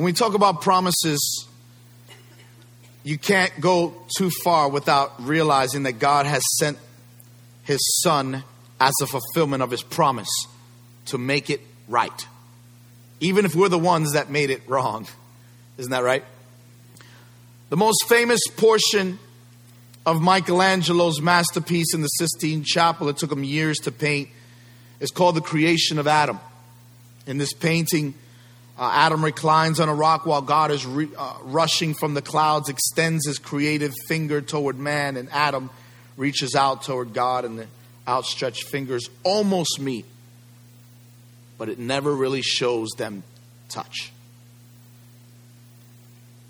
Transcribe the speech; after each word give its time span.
When 0.00 0.06
we 0.06 0.14
talk 0.14 0.32
about 0.32 0.62
promises, 0.62 1.46
you 3.04 3.18
can't 3.18 3.52
go 3.60 3.92
too 4.16 4.30
far 4.42 4.70
without 4.70 5.22
realizing 5.22 5.82
that 5.82 5.98
God 5.98 6.24
has 6.24 6.42
sent 6.56 6.78
his 7.64 7.80
son 8.02 8.42
as 8.80 8.94
a 9.02 9.06
fulfillment 9.06 9.62
of 9.62 9.70
his 9.70 9.82
promise 9.82 10.30
to 11.04 11.18
make 11.18 11.50
it 11.50 11.60
right. 11.86 12.26
Even 13.20 13.44
if 13.44 13.54
we're 13.54 13.68
the 13.68 13.78
ones 13.78 14.14
that 14.14 14.30
made 14.30 14.48
it 14.48 14.62
wrong. 14.66 15.06
Isn't 15.76 15.90
that 15.90 16.02
right? 16.02 16.24
The 17.68 17.76
most 17.76 18.08
famous 18.08 18.40
portion 18.56 19.18
of 20.06 20.22
Michelangelo's 20.22 21.20
masterpiece 21.20 21.92
in 21.92 22.00
the 22.00 22.08
Sistine 22.08 22.64
Chapel, 22.64 23.10
it 23.10 23.18
took 23.18 23.30
him 23.30 23.44
years 23.44 23.76
to 23.80 23.92
paint, 23.92 24.30
is 24.98 25.10
called 25.10 25.34
The 25.34 25.42
Creation 25.42 25.98
of 25.98 26.06
Adam. 26.06 26.40
In 27.26 27.36
this 27.36 27.52
painting, 27.52 28.14
uh, 28.80 28.90
Adam 28.94 29.22
reclines 29.22 29.78
on 29.78 29.90
a 29.90 29.94
rock 29.94 30.24
while 30.24 30.40
God 30.40 30.70
is 30.70 30.86
re- 30.86 31.10
uh, 31.16 31.34
rushing 31.42 31.92
from 31.92 32.14
the 32.14 32.22
clouds, 32.22 32.70
extends 32.70 33.26
his 33.26 33.38
creative 33.38 33.92
finger 34.08 34.40
toward 34.40 34.78
man, 34.78 35.18
and 35.18 35.28
Adam 35.30 35.68
reaches 36.16 36.54
out 36.54 36.82
toward 36.82 37.12
God, 37.12 37.44
and 37.44 37.58
the 37.58 37.66
outstretched 38.08 38.64
fingers 38.64 39.10
almost 39.22 39.78
meet, 39.78 40.06
but 41.58 41.68
it 41.68 41.78
never 41.78 42.14
really 42.14 42.40
shows 42.40 42.88
them 42.96 43.22
touch. 43.68 44.12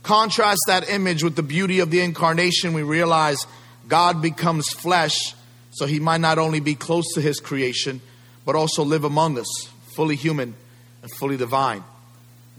Contrast 0.05 0.61
that 0.69 0.89
image 0.89 1.25
with 1.25 1.35
the 1.35 1.43
beauty 1.43 1.81
of 1.81 1.91
the 1.91 2.01
incarnation, 2.01 2.75
we 2.75 2.85
realize 2.85 3.45
God 3.89 4.23
becomes 4.23 4.69
flesh 4.71 5.35
so 5.73 5.85
he 5.85 5.99
might 5.99 6.21
not 6.21 6.39
only 6.39 6.61
be 6.61 6.77
close 6.77 7.13
to 7.15 7.21
his 7.21 7.41
creation, 7.41 8.01
but 8.45 8.55
also 8.55 8.85
live 8.85 9.03
among 9.03 9.37
us, 9.37 9.69
fully 9.97 10.15
human 10.15 10.55
and 11.03 11.11
fully 11.19 11.37
divine. 11.37 11.83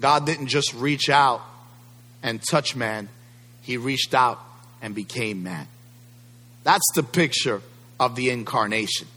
God 0.02 0.26
didn't 0.26 0.48
just 0.48 0.74
reach 0.74 1.10
out 1.10 1.42
and 2.22 2.42
touch 2.42 2.76
man, 2.76 3.08
he 3.62 3.78
reached 3.78 4.14
out 4.14 4.40
and 4.82 4.94
became 4.94 5.44
man. 5.44 5.68
That's 6.64 6.86
the 6.96 7.04
picture 7.04 7.62
of 8.00 8.16
the 8.16 8.30
incarnation. 8.32 9.08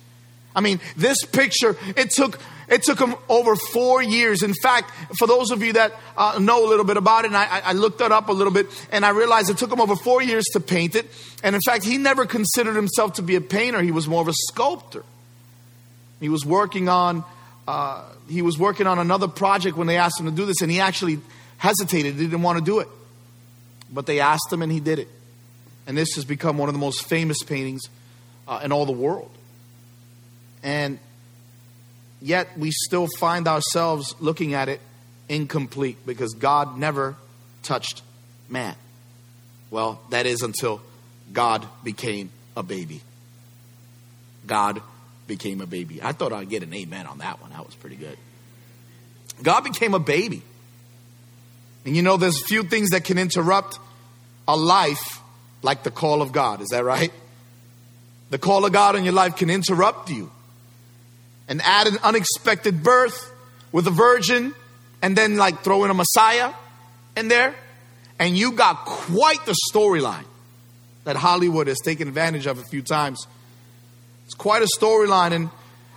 I 0.54 0.60
mean, 0.60 0.80
this 0.96 1.24
picture, 1.24 1.76
it 1.96 2.10
took 2.10 2.38
it 2.68 2.82
took 2.82 2.98
him 2.98 3.14
over 3.28 3.56
four 3.56 4.02
years. 4.02 4.42
In 4.42 4.54
fact, 4.54 4.90
for 5.18 5.26
those 5.26 5.50
of 5.50 5.62
you 5.62 5.74
that 5.74 5.92
uh, 6.16 6.38
know 6.40 6.64
a 6.64 6.68
little 6.68 6.84
bit 6.84 6.96
about 6.96 7.24
it, 7.24 7.28
and 7.28 7.36
I, 7.36 7.60
I, 7.60 7.72
looked 7.72 7.98
that 7.98 8.10
up 8.10 8.30
a 8.30 8.32
little 8.32 8.52
bit, 8.52 8.68
and 8.90 9.04
I 9.04 9.10
realized 9.10 9.50
it 9.50 9.58
took 9.58 9.70
him 9.70 9.82
over 9.82 9.96
four 9.96 10.22
years 10.22 10.44
to 10.54 10.60
paint 10.60 10.94
it. 10.94 11.10
And 11.42 11.54
in 11.54 11.60
fact, 11.60 11.84
he 11.84 11.98
never 11.98 12.24
considered 12.24 12.74
himself 12.74 13.14
to 13.14 13.22
be 13.22 13.36
a 13.36 13.40
painter; 13.42 13.82
he 13.82 13.90
was 13.90 14.08
more 14.08 14.22
of 14.22 14.28
a 14.28 14.34
sculptor. 14.48 15.02
He 16.20 16.28
was 16.28 16.46
working 16.46 16.88
on 16.88 17.24
uh, 17.66 18.02
he 18.28 18.42
was 18.42 18.58
working 18.58 18.86
on 18.86 18.98
another 18.98 19.28
project 19.28 19.76
when 19.76 19.86
they 19.86 19.96
asked 19.96 20.20
him 20.20 20.26
to 20.26 20.32
do 20.32 20.44
this, 20.44 20.60
and 20.60 20.70
he 20.70 20.80
actually 20.80 21.20
hesitated; 21.58 22.14
he 22.14 22.24
didn't 22.24 22.42
want 22.42 22.58
to 22.58 22.64
do 22.64 22.80
it. 22.80 22.88
But 23.92 24.06
they 24.06 24.20
asked 24.20 24.52
him, 24.52 24.62
and 24.62 24.70
he 24.70 24.80
did 24.80 24.98
it. 24.98 25.08
And 25.86 25.96
this 25.96 26.14
has 26.14 26.24
become 26.24 26.58
one 26.58 26.68
of 26.68 26.74
the 26.74 26.78
most 26.78 27.06
famous 27.08 27.42
paintings 27.42 27.82
uh, 28.48 28.60
in 28.62 28.72
all 28.72 28.86
the 28.86 28.92
world. 28.92 29.30
And 30.62 30.98
yet 32.20 32.58
we 32.58 32.70
still 32.70 33.06
find 33.18 33.46
ourselves 33.46 34.14
looking 34.18 34.54
at 34.54 34.68
it 34.68 34.80
incomplete 35.28 35.98
because 36.06 36.34
God 36.34 36.78
never 36.78 37.16
touched 37.62 38.02
man. 38.48 38.74
Well, 39.70 40.00
that 40.10 40.26
is 40.26 40.42
until 40.42 40.80
God 41.32 41.66
became 41.82 42.30
a 42.56 42.62
baby. 42.62 43.02
God 44.46 44.82
became 45.26 45.60
a 45.60 45.66
baby. 45.66 46.02
I 46.02 46.12
thought 46.12 46.32
I'd 46.32 46.48
get 46.48 46.62
an 46.62 46.72
amen 46.72 47.06
on 47.06 47.18
that 47.18 47.40
one. 47.40 47.50
That 47.50 47.64
was 47.64 47.74
pretty 47.74 47.96
good. 47.96 48.16
God 49.42 49.62
became 49.62 49.94
a 49.94 49.98
baby. 49.98 50.42
And 51.84 51.96
you 51.96 52.02
know, 52.02 52.16
there's 52.16 52.40
a 52.40 52.44
few 52.44 52.62
things 52.62 52.90
that 52.90 53.04
can 53.04 53.18
interrupt 53.18 53.78
a 54.46 54.56
life 54.56 55.20
like 55.62 55.82
the 55.82 55.90
call 55.90 56.22
of 56.22 56.32
God. 56.32 56.60
Is 56.60 56.68
that 56.68 56.84
right? 56.84 57.12
The 58.30 58.38
call 58.38 58.64
of 58.64 58.72
God 58.72 58.96
in 58.96 59.04
your 59.04 59.12
life 59.12 59.36
can 59.36 59.50
interrupt 59.50 60.10
you 60.10 60.30
and 61.48 61.60
add 61.62 61.86
an 61.86 61.98
unexpected 62.02 62.82
birth 62.82 63.32
with 63.72 63.86
a 63.86 63.90
virgin 63.90 64.54
and 65.02 65.16
then 65.16 65.36
like 65.36 65.62
throw 65.62 65.84
in 65.84 65.90
a 65.90 65.94
Messiah 65.94 66.52
in 67.16 67.28
there. 67.28 67.54
And 68.18 68.36
you 68.36 68.52
got 68.52 68.84
quite 68.84 69.44
the 69.44 69.56
storyline 69.70 70.24
that 71.04 71.16
Hollywood 71.16 71.66
has 71.66 71.78
taken 71.80 72.08
advantage 72.08 72.46
of 72.46 72.58
a 72.58 72.64
few 72.64 72.80
times. 72.80 73.26
It's 74.34 74.42
quite 74.42 74.62
a 74.62 74.68
storyline. 74.78 75.32
And 75.32 75.50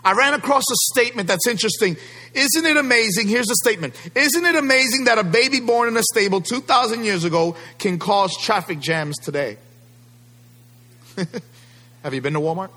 I 0.03 0.13
ran 0.13 0.35
across 0.35 0.63
a 0.71 0.75
statement 0.93 1.27
that's 1.27 1.47
interesting. 1.47 1.97
Isn't 2.33 2.65
it 2.65 2.77
amazing? 2.77 3.27
Here's 3.27 3.47
the 3.47 3.55
statement 3.55 3.95
Isn't 4.15 4.45
it 4.45 4.55
amazing 4.55 5.05
that 5.05 5.17
a 5.17 5.23
baby 5.23 5.59
born 5.59 5.87
in 5.87 5.97
a 5.97 6.03
stable 6.03 6.41
2,000 6.41 7.03
years 7.03 7.23
ago 7.23 7.55
can 7.79 7.97
cause 7.97 8.37
traffic 8.37 8.79
jams 8.79 9.17
today? 9.17 9.57
Have 12.03 12.13
you 12.13 12.21
been 12.21 12.33
to 12.33 12.39
Walmart? 12.39 12.69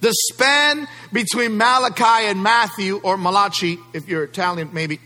The 0.00 0.14
span 0.30 0.86
between 1.12 1.56
Malachi 1.56 2.26
and 2.26 2.40
Matthew, 2.42 2.98
or 2.98 3.16
Malachi, 3.16 3.78
if 3.92 4.08
you're 4.08 4.22
Italian, 4.22 4.70
maybe. 4.72 5.00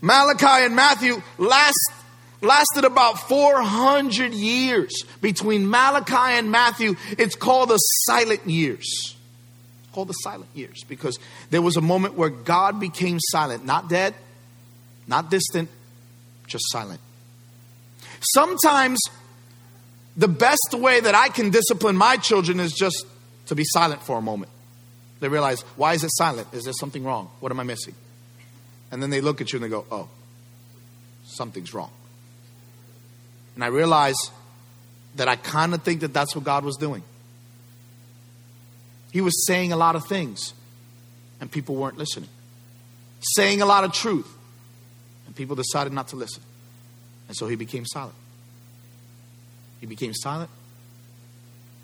Malachi 0.00 0.64
and 0.64 0.74
Matthew 0.74 1.22
last, 1.38 1.78
lasted 2.40 2.84
about 2.84 3.18
400 3.28 4.32
years. 4.32 5.04
Between 5.20 5.68
Malachi 5.68 6.14
and 6.38 6.50
Matthew, 6.50 6.96
it's 7.16 7.34
called 7.34 7.70
the 7.70 7.78
silent 7.78 8.46
years. 8.46 9.16
It's 9.82 9.92
called 9.92 10.08
the 10.08 10.14
silent 10.14 10.50
years 10.54 10.84
because 10.88 11.18
there 11.50 11.62
was 11.62 11.76
a 11.76 11.80
moment 11.80 12.14
where 12.14 12.30
God 12.30 12.80
became 12.80 13.18
silent, 13.20 13.64
not 13.64 13.88
dead, 13.88 14.14
not 15.06 15.30
distant, 15.30 15.68
just 16.46 16.64
silent. 16.70 17.00
Sometimes 18.20 18.98
the 20.16 20.28
best 20.28 20.74
way 20.74 21.00
that 21.00 21.14
I 21.14 21.28
can 21.28 21.50
discipline 21.50 21.96
my 21.96 22.16
children 22.16 22.60
is 22.60 22.72
just 22.72 23.06
to 23.46 23.54
be 23.54 23.64
silent 23.64 24.02
for 24.02 24.18
a 24.18 24.22
moment. 24.22 24.50
They 25.20 25.28
realize, 25.28 25.62
why 25.76 25.94
is 25.94 26.04
it 26.04 26.10
silent? 26.12 26.48
Is 26.52 26.64
there 26.64 26.72
something 26.72 27.04
wrong? 27.04 27.30
What 27.40 27.50
am 27.50 27.60
I 27.60 27.64
missing? 27.64 27.94
And 28.90 29.02
then 29.02 29.10
they 29.10 29.20
look 29.20 29.40
at 29.40 29.52
you 29.52 29.56
and 29.56 29.64
they 29.64 29.68
go, 29.68 29.84
oh, 29.90 30.08
something's 31.24 31.74
wrong. 31.74 31.90
And 33.58 33.64
I 33.64 33.66
realize 33.66 34.14
that 35.16 35.26
I 35.26 35.34
kind 35.34 35.74
of 35.74 35.82
think 35.82 36.02
that 36.02 36.14
that's 36.14 36.36
what 36.36 36.44
God 36.44 36.64
was 36.64 36.76
doing. 36.76 37.02
He 39.10 39.20
was 39.20 39.44
saying 39.48 39.72
a 39.72 39.76
lot 39.76 39.96
of 39.96 40.06
things, 40.06 40.54
and 41.40 41.50
people 41.50 41.74
weren't 41.74 41.98
listening. 41.98 42.28
Saying 43.34 43.60
a 43.60 43.66
lot 43.66 43.82
of 43.82 43.92
truth, 43.92 44.32
and 45.26 45.34
people 45.34 45.56
decided 45.56 45.92
not 45.92 46.06
to 46.08 46.16
listen. 46.16 46.40
And 47.26 47.36
so 47.36 47.48
he 47.48 47.56
became 47.56 47.84
silent. 47.84 48.14
He 49.80 49.86
became 49.86 50.14
silent 50.14 50.50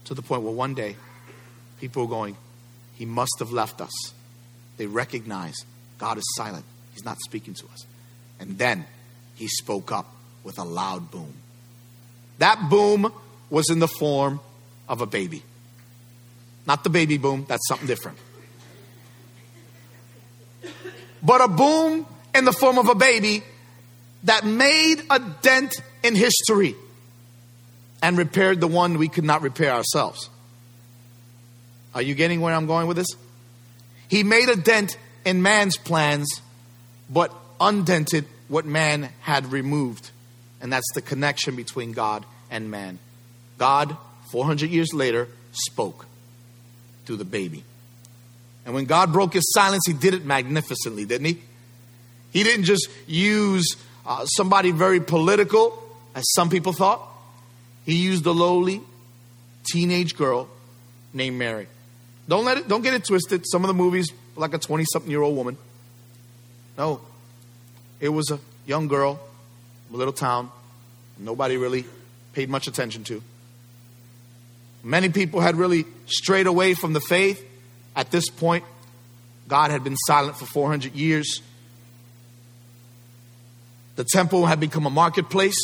to 0.05 0.15
the 0.15 0.23
point 0.23 0.43
where 0.43 0.55
one 0.55 0.75
day 0.75 0.95
people 1.81 2.05
were 2.05 2.09
going, 2.09 2.37
He 2.95 3.05
must 3.05 3.35
have 3.41 3.51
left 3.51 3.81
us. 3.81 4.13
They 4.77 4.87
recognize 4.87 5.57
God 5.99 6.19
is 6.19 6.25
silent, 6.37 6.67
He's 6.93 7.05
not 7.05 7.19
speaking 7.19 7.55
to 7.55 7.65
us. 7.67 7.85
And 8.39 8.59
then 8.59 8.87
he 9.35 9.49
spoke 9.49 9.91
up 9.91 10.15
with 10.45 10.57
a 10.61 10.65
loud 10.65 11.11
boom. 11.11 11.35
That 12.39 12.69
boom 12.69 13.13
was 13.51 13.71
in 13.71 13.79
the 13.79 13.89
form 13.89 14.41
of 14.89 15.01
a 15.01 15.07
baby. 15.07 15.43
Not 16.67 16.85
the 16.85 16.91
baby 16.91 17.19
boom, 17.19 17.45
that's 17.49 17.67
something 17.69 17.87
different. 17.87 18.19
But 21.23 21.41
a 21.41 21.49
boom 21.49 22.07
in 22.35 22.45
the 22.45 22.53
form 22.53 22.79
of 22.79 22.89
a 22.89 22.95
baby 22.95 23.43
that 24.25 24.45
made 24.45 24.97
a 25.11 25.21
dent 25.43 25.81
in 26.03 26.15
history 26.15 26.75
and 28.03 28.19
repaired 28.19 28.61
the 28.61 28.67
one 28.67 28.99
we 28.99 29.09
could 29.09 29.25
not 29.25 29.43
repair 29.43 29.73
ourselves. 29.73 30.29
Are 31.95 32.03
you 32.03 32.15
getting 32.15 32.41
where 32.41 32.53
I'm 32.53 32.67
going 32.67 32.87
with 32.87 32.97
this? 32.97 33.09
He 34.09 34.23
made 34.23 34.49
a 34.49 34.57
dent 34.57 34.99
in 35.25 35.43
man's 35.43 35.77
plans, 35.77 36.29
but 37.09 37.35
undented 37.61 38.27
what 38.49 38.67
man 38.67 39.11
had 39.21 39.53
removed. 39.53 40.11
And 40.65 40.73
that's 40.73 40.91
the 40.95 41.03
connection 41.03 41.57
between 41.57 41.93
God 41.93 42.25
and 42.51 42.71
man. 42.71 42.99
God, 43.59 43.99
400 44.31 44.71
years 44.71 44.95
later, 44.95 45.29
spoke 45.53 46.07
through 47.05 47.19
the 47.19 47.27
baby. 47.27 47.65
And 48.65 48.75
when 48.75 48.87
God 48.87 49.13
broke 49.13 49.35
his 49.35 49.53
silence, 49.53 49.83
he 49.87 49.93
did 49.93 50.15
it 50.15 50.25
magnificently, 50.25 51.05
didn't 51.05 51.27
he? 51.27 51.43
He 52.33 52.43
didn't 52.45 52.65
just 52.65 52.89
use 53.07 53.77
uh, 54.07 54.25
somebody 54.25 54.71
very 54.71 55.01
political, 55.01 55.83
as 56.15 56.25
some 56.33 56.49
people 56.49 56.73
thought. 56.73 57.03
He 57.85 57.97
used 57.97 58.25
a 58.25 58.33
lowly 58.33 58.81
teenage 59.71 60.17
girl 60.17 60.49
named 61.13 61.37
Mary. 61.37 61.67
Don't 62.27 62.47
let 62.47 62.57
it, 62.57 62.69
don't 62.69 62.81
get 62.81 62.95
it 62.95 63.05
twisted. 63.05 63.45
Some 63.47 63.65
of 63.65 63.69
the 63.69 63.75
movies, 63.75 64.11
like 64.35 64.55
a 64.55 64.59
20 64.59 64.87
something 64.91 65.11
year 65.11 65.21
old 65.21 65.37
woman. 65.37 65.59
No. 66.79 67.03
It 68.01 68.09
was 68.09 68.31
a 68.31 68.39
young 68.65 68.89
girl, 68.89 69.21
little 69.97 70.13
town, 70.13 70.51
nobody 71.19 71.57
really 71.57 71.85
paid 72.33 72.49
much 72.49 72.67
attention 72.67 73.05
to. 73.05 73.23
Many 74.83 75.09
people 75.09 75.41
had 75.41 75.57
really 75.57 75.87
strayed 76.07 76.47
away 76.47 76.75
from 76.75 76.93
the 76.93 77.01
faith, 77.01 77.45
At 77.97 78.11
this 78.11 78.29
point, 78.29 78.65
God 79.47 79.71
had 79.71 79.85
been 79.85 79.97
silent 80.07 80.37
for 80.37 80.47
400 80.47 80.95
years. 80.95 81.43
The 83.97 84.05
temple 84.05 84.47
had 84.47 84.59
become 84.59 84.87
a 84.87 84.91
marketplace. 84.91 85.57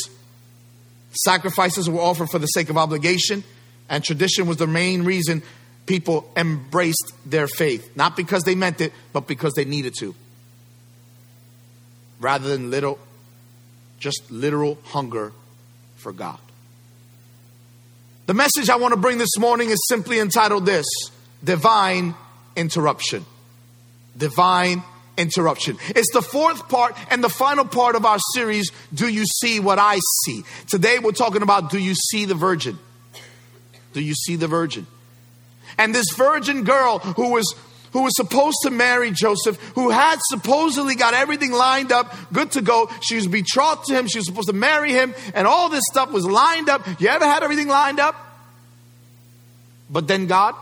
Sacrifices 1.11 1.89
were 1.89 1.99
offered 1.99 2.29
for 2.29 2.39
the 2.39 2.47
sake 2.47 2.69
of 2.69 2.77
obligation, 2.77 3.43
and 3.89 4.03
tradition 4.03 4.47
was 4.47 4.57
the 4.57 4.67
main 4.67 5.03
reason 5.03 5.43
people 5.85 6.31
embraced 6.37 7.11
their 7.25 7.47
faith. 7.47 7.97
Not 7.97 8.15
because 8.15 8.43
they 8.43 8.55
meant 8.55 8.79
it, 8.79 8.93
but 9.11 9.27
because 9.27 9.53
they 9.55 9.65
needed 9.65 9.93
to. 9.99 10.15
Rather 12.21 12.47
than 12.47 12.71
little, 12.71 12.97
just 14.01 14.29
literal 14.31 14.77
hunger 14.85 15.31
for 15.95 16.11
God. 16.11 16.39
The 18.25 18.33
message 18.33 18.69
I 18.69 18.75
want 18.75 18.93
to 18.93 18.99
bring 18.99 19.19
this 19.19 19.37
morning 19.37 19.69
is 19.69 19.79
simply 19.87 20.19
entitled 20.19 20.65
this 20.65 20.87
Divine 21.43 22.15
Interruption. 22.55 23.25
Divine 24.17 24.83
interruption. 25.17 25.77
It's 25.89 26.11
the 26.13 26.21
fourth 26.21 26.67
part 26.67 26.97
and 27.11 27.23
the 27.23 27.29
final 27.29 27.63
part 27.63 27.95
of 27.95 28.05
our 28.05 28.17
series, 28.33 28.71
Do 28.93 29.07
You 29.07 29.25
See 29.25 29.59
What 29.59 29.77
I 29.77 29.99
See? 30.25 30.43
Today 30.67 30.97
we're 30.99 31.11
talking 31.11 31.43
about 31.43 31.69
Do 31.69 31.77
You 31.77 31.93
See 31.93 32.25
the 32.25 32.33
Virgin? 32.33 32.79
Do 33.93 34.01
you 34.01 34.15
see 34.15 34.35
the 34.35 34.47
Virgin? 34.47 34.87
And 35.77 35.93
this 35.93 36.11
virgin 36.11 36.63
girl 36.63 36.99
who 36.99 37.31
was 37.31 37.55
who 37.91 38.03
was 38.03 38.15
supposed 38.15 38.57
to 38.63 38.69
marry 38.69 39.11
Joseph, 39.11 39.57
who 39.75 39.89
had 39.89 40.19
supposedly 40.29 40.95
got 40.95 41.13
everything 41.13 41.51
lined 41.51 41.91
up, 41.91 42.15
good 42.31 42.51
to 42.51 42.61
go. 42.61 42.89
She 43.01 43.15
was 43.15 43.27
betrothed 43.27 43.85
to 43.85 43.93
him, 43.97 44.07
she 44.07 44.19
was 44.19 44.25
supposed 44.25 44.47
to 44.47 44.53
marry 44.55 44.91
him, 44.91 45.13
and 45.33 45.47
all 45.47 45.69
this 45.69 45.83
stuff 45.89 46.11
was 46.11 46.25
lined 46.25 46.69
up. 46.69 46.87
You 46.99 47.09
ever 47.09 47.25
had 47.25 47.43
everything 47.43 47.67
lined 47.67 47.99
up? 47.99 48.15
But 49.89 50.07
then 50.07 50.27
God 50.27 50.55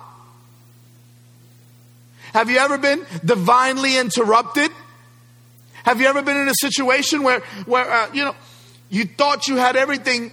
have 2.34 2.50
you 2.50 2.58
ever 2.58 2.78
been 2.78 3.06
divinely 3.24 3.98
interrupted? 3.98 4.72
Have 5.84 6.00
you 6.00 6.08
ever 6.08 6.22
been 6.22 6.38
in 6.38 6.48
a 6.48 6.54
situation 6.56 7.24
where, 7.24 7.40
where 7.66 7.90
uh, 7.90 8.14
you 8.14 8.24
know, 8.24 8.36
you 8.90 9.06
thought 9.06 9.48
you 9.48 9.56
had 9.56 9.76
everything 9.76 10.32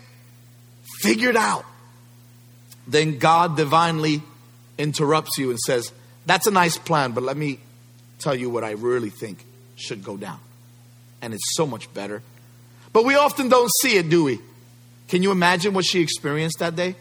figured 1.00 1.36
out? 1.36 1.64
Then 2.86 3.18
God 3.18 3.56
divinely 3.56 4.22
interrupts 4.78 5.38
you 5.38 5.50
and 5.50 5.58
says, 5.58 5.92
That's 6.26 6.46
a 6.46 6.50
nice 6.50 6.76
plan, 6.76 7.12
but 7.12 7.22
let 7.22 7.36
me 7.36 7.60
tell 8.18 8.34
you 8.34 8.50
what 8.50 8.64
I 8.64 8.72
really 8.72 9.10
think 9.10 9.44
should 9.76 10.04
go 10.04 10.16
down. 10.16 10.40
And 11.22 11.32
it's 11.32 11.54
so 11.54 11.66
much 11.66 11.92
better. 11.94 12.22
But 12.92 13.04
we 13.04 13.14
often 13.14 13.48
don't 13.48 13.70
see 13.80 13.96
it, 13.96 14.08
do 14.08 14.24
we? 14.24 14.40
Can 15.08 15.22
you 15.22 15.30
imagine 15.30 15.72
what 15.72 15.84
she 15.84 16.00
experienced 16.00 16.58
that 16.58 16.74
day? 16.74 16.96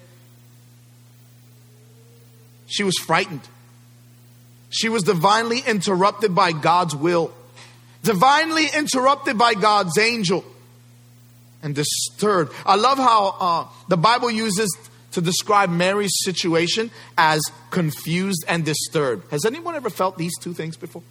She 2.67 2.83
was 2.83 2.97
frightened. 2.97 3.41
She 4.69 4.89
was 4.89 5.03
divinely 5.03 5.59
interrupted 5.65 6.35
by 6.35 6.51
God's 6.51 6.95
will, 6.95 7.33
divinely 8.03 8.67
interrupted 8.75 9.37
by 9.37 9.53
God's 9.53 9.97
angel, 9.97 10.43
and 11.63 11.73
disturbed. 11.73 12.53
I 12.65 12.75
love 12.75 12.97
how 12.97 13.35
uh, 13.39 13.67
the 13.87 13.97
Bible 13.97 14.29
uses 14.29 14.75
to 15.15 15.21
describe 15.21 15.69
Mary's 15.69 16.13
situation 16.23 16.91
as 17.17 17.41
confused 17.71 18.45
and 18.47 18.63
disturbed. 18.63 19.29
Has 19.31 19.45
anyone 19.45 19.75
ever 19.75 19.89
felt 19.89 20.17
these 20.17 20.37
two 20.39 20.53
things 20.53 20.77
before? 20.77 21.03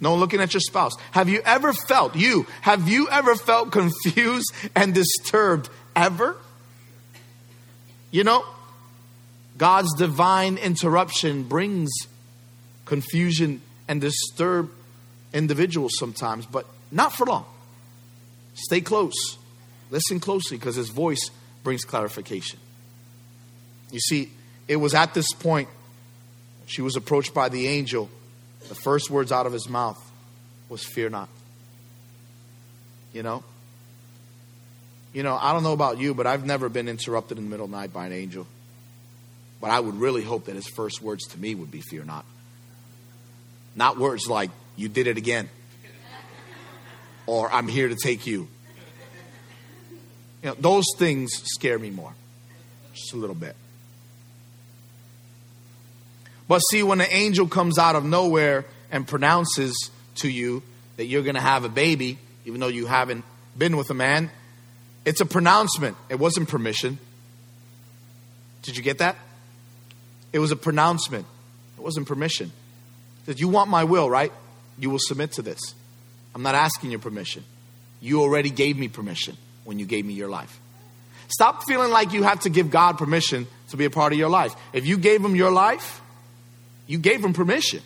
No 0.00 0.16
looking 0.16 0.40
at 0.40 0.54
your 0.54 0.60
spouse. 0.60 0.94
Have 1.12 1.28
you 1.28 1.42
ever 1.44 1.72
felt, 1.72 2.16
you, 2.16 2.46
have 2.62 2.88
you 2.88 3.08
ever 3.10 3.36
felt 3.36 3.70
confused 3.80 4.52
and 4.74 4.94
disturbed 4.94 5.68
ever? 5.94 6.36
You 8.10 8.24
know, 8.24 8.44
God's 9.58 9.94
divine 9.94 10.56
interruption 10.56 11.44
brings 11.44 11.90
confusion, 12.90 13.62
and 13.86 14.00
disturb 14.00 14.68
individuals 15.32 15.92
sometimes, 15.96 16.44
but 16.44 16.66
not 16.90 17.12
for 17.12 17.24
long. 17.24 17.44
Stay 18.54 18.80
close. 18.80 19.38
Listen 19.90 20.18
closely 20.18 20.56
because 20.56 20.74
his 20.74 20.88
voice 20.88 21.30
brings 21.62 21.84
clarification. 21.84 22.58
You 23.90 24.00
see, 24.00 24.30
it 24.68 24.76
was 24.76 24.94
at 24.94 25.14
this 25.14 25.32
point 25.32 25.68
she 26.66 26.82
was 26.82 26.96
approached 26.96 27.34
by 27.34 27.48
the 27.48 27.66
angel. 27.66 28.08
The 28.68 28.74
first 28.74 29.10
words 29.10 29.32
out 29.32 29.46
of 29.46 29.52
his 29.52 29.68
mouth 29.68 30.00
was, 30.68 30.84
Fear 30.84 31.10
not. 31.10 31.28
You 33.12 33.24
know? 33.24 33.42
You 35.12 35.24
know, 35.24 35.36
I 35.36 35.52
don't 35.52 35.64
know 35.64 35.72
about 35.72 35.98
you, 35.98 36.14
but 36.14 36.28
I've 36.28 36.46
never 36.46 36.68
been 36.68 36.88
interrupted 36.88 37.38
in 37.38 37.44
the 37.44 37.50
middle 37.50 37.64
of 37.64 37.72
the 37.72 37.76
night 37.76 37.92
by 37.92 38.06
an 38.06 38.12
angel. 38.12 38.46
But 39.60 39.70
I 39.70 39.80
would 39.80 39.96
really 39.96 40.22
hope 40.22 40.44
that 40.44 40.54
his 40.54 40.68
first 40.68 41.02
words 41.02 41.26
to 41.28 41.38
me 41.38 41.54
would 41.54 41.70
be, 41.70 41.80
Fear 41.80 42.04
not. 42.04 42.24
Not 43.74 43.98
words 43.98 44.28
like, 44.28 44.50
you 44.76 44.88
did 44.88 45.08
it 45.08 45.16
again. 45.16 45.48
Or 47.26 47.52
I'm 47.52 47.68
here 47.68 47.88
to 47.88 47.96
take 47.96 48.26
you. 48.26 48.48
You 50.42 50.50
know, 50.50 50.56
those 50.58 50.84
things 50.96 51.32
scare 51.44 51.78
me 51.78 51.90
more. 51.90 52.12
Just 52.94 53.12
a 53.12 53.16
little 53.16 53.34
bit. 53.34 53.56
But 56.48 56.60
see, 56.60 56.82
when 56.82 57.00
an 57.00 57.06
angel 57.10 57.46
comes 57.46 57.78
out 57.78 57.94
of 57.94 58.04
nowhere 58.04 58.64
and 58.90 59.06
pronounces 59.06 59.90
to 60.16 60.28
you 60.28 60.62
that 60.96 61.04
you're 61.04 61.22
going 61.22 61.36
to 61.36 61.40
have 61.40 61.64
a 61.64 61.68
baby, 61.68 62.18
even 62.44 62.60
though 62.60 62.68
you 62.68 62.86
haven't 62.86 63.24
been 63.56 63.76
with 63.76 63.90
a 63.90 63.94
man, 63.94 64.30
it's 65.04 65.20
a 65.20 65.26
pronouncement. 65.26 65.96
It 66.08 66.18
wasn't 66.18 66.48
permission. 66.48 66.98
Did 68.62 68.76
you 68.76 68.82
get 68.82 68.98
that? 68.98 69.16
It 70.32 70.38
was 70.38 70.50
a 70.50 70.56
pronouncement. 70.56 71.26
It 71.78 71.82
wasn't 71.82 72.08
permission. 72.08 72.50
That 73.26 73.38
you 73.38 73.48
want 73.48 73.70
my 73.70 73.84
will, 73.84 74.10
right? 74.10 74.32
You 74.78 74.90
will 74.90 74.98
submit 75.00 75.32
to 75.32 75.42
this. 75.42 75.60
I'm 76.34 76.42
not 76.42 76.54
asking 76.54 76.90
your 76.90 77.00
permission. 77.00 77.44
You 78.00 78.22
already 78.22 78.50
gave 78.50 78.76
me 78.76 78.88
permission 78.88 79.36
when 79.64 79.78
you 79.78 79.86
gave 79.86 80.04
me 80.04 80.14
your 80.14 80.28
life. 80.28 80.60
Stop 81.28 81.64
feeling 81.64 81.90
like 81.90 82.12
you 82.12 82.22
have 82.22 82.40
to 82.40 82.50
give 82.50 82.70
God 82.70 82.98
permission 82.98 83.46
to 83.70 83.76
be 83.76 83.84
a 83.84 83.90
part 83.90 84.12
of 84.12 84.18
your 84.18 84.28
life. 84.28 84.54
If 84.72 84.86
you 84.86 84.98
gave 84.98 85.24
him 85.24 85.36
your 85.36 85.50
life, 85.50 86.00
you 86.86 86.98
gave 86.98 87.24
him 87.24 87.32
permission. 87.32 87.82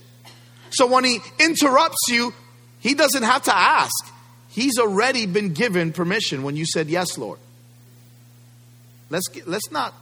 So 0.71 0.87
when 0.87 1.05
he 1.05 1.21
interrupts 1.38 2.09
you, 2.09 2.32
he 2.81 2.94
doesn't 2.94 3.23
have 3.23 3.43
to 3.43 3.55
ask. 3.55 4.12
He's 4.49 4.79
already 4.79 5.26
been 5.26 5.53
given 5.53 5.93
permission 5.93 6.43
when 6.43 6.56
you 6.56 6.65
said 6.65 6.88
yes, 6.88 7.19
Lord. 7.19 7.38
Let's 9.11 9.29
get, 9.29 9.47
let's 9.47 9.70
not 9.70 9.93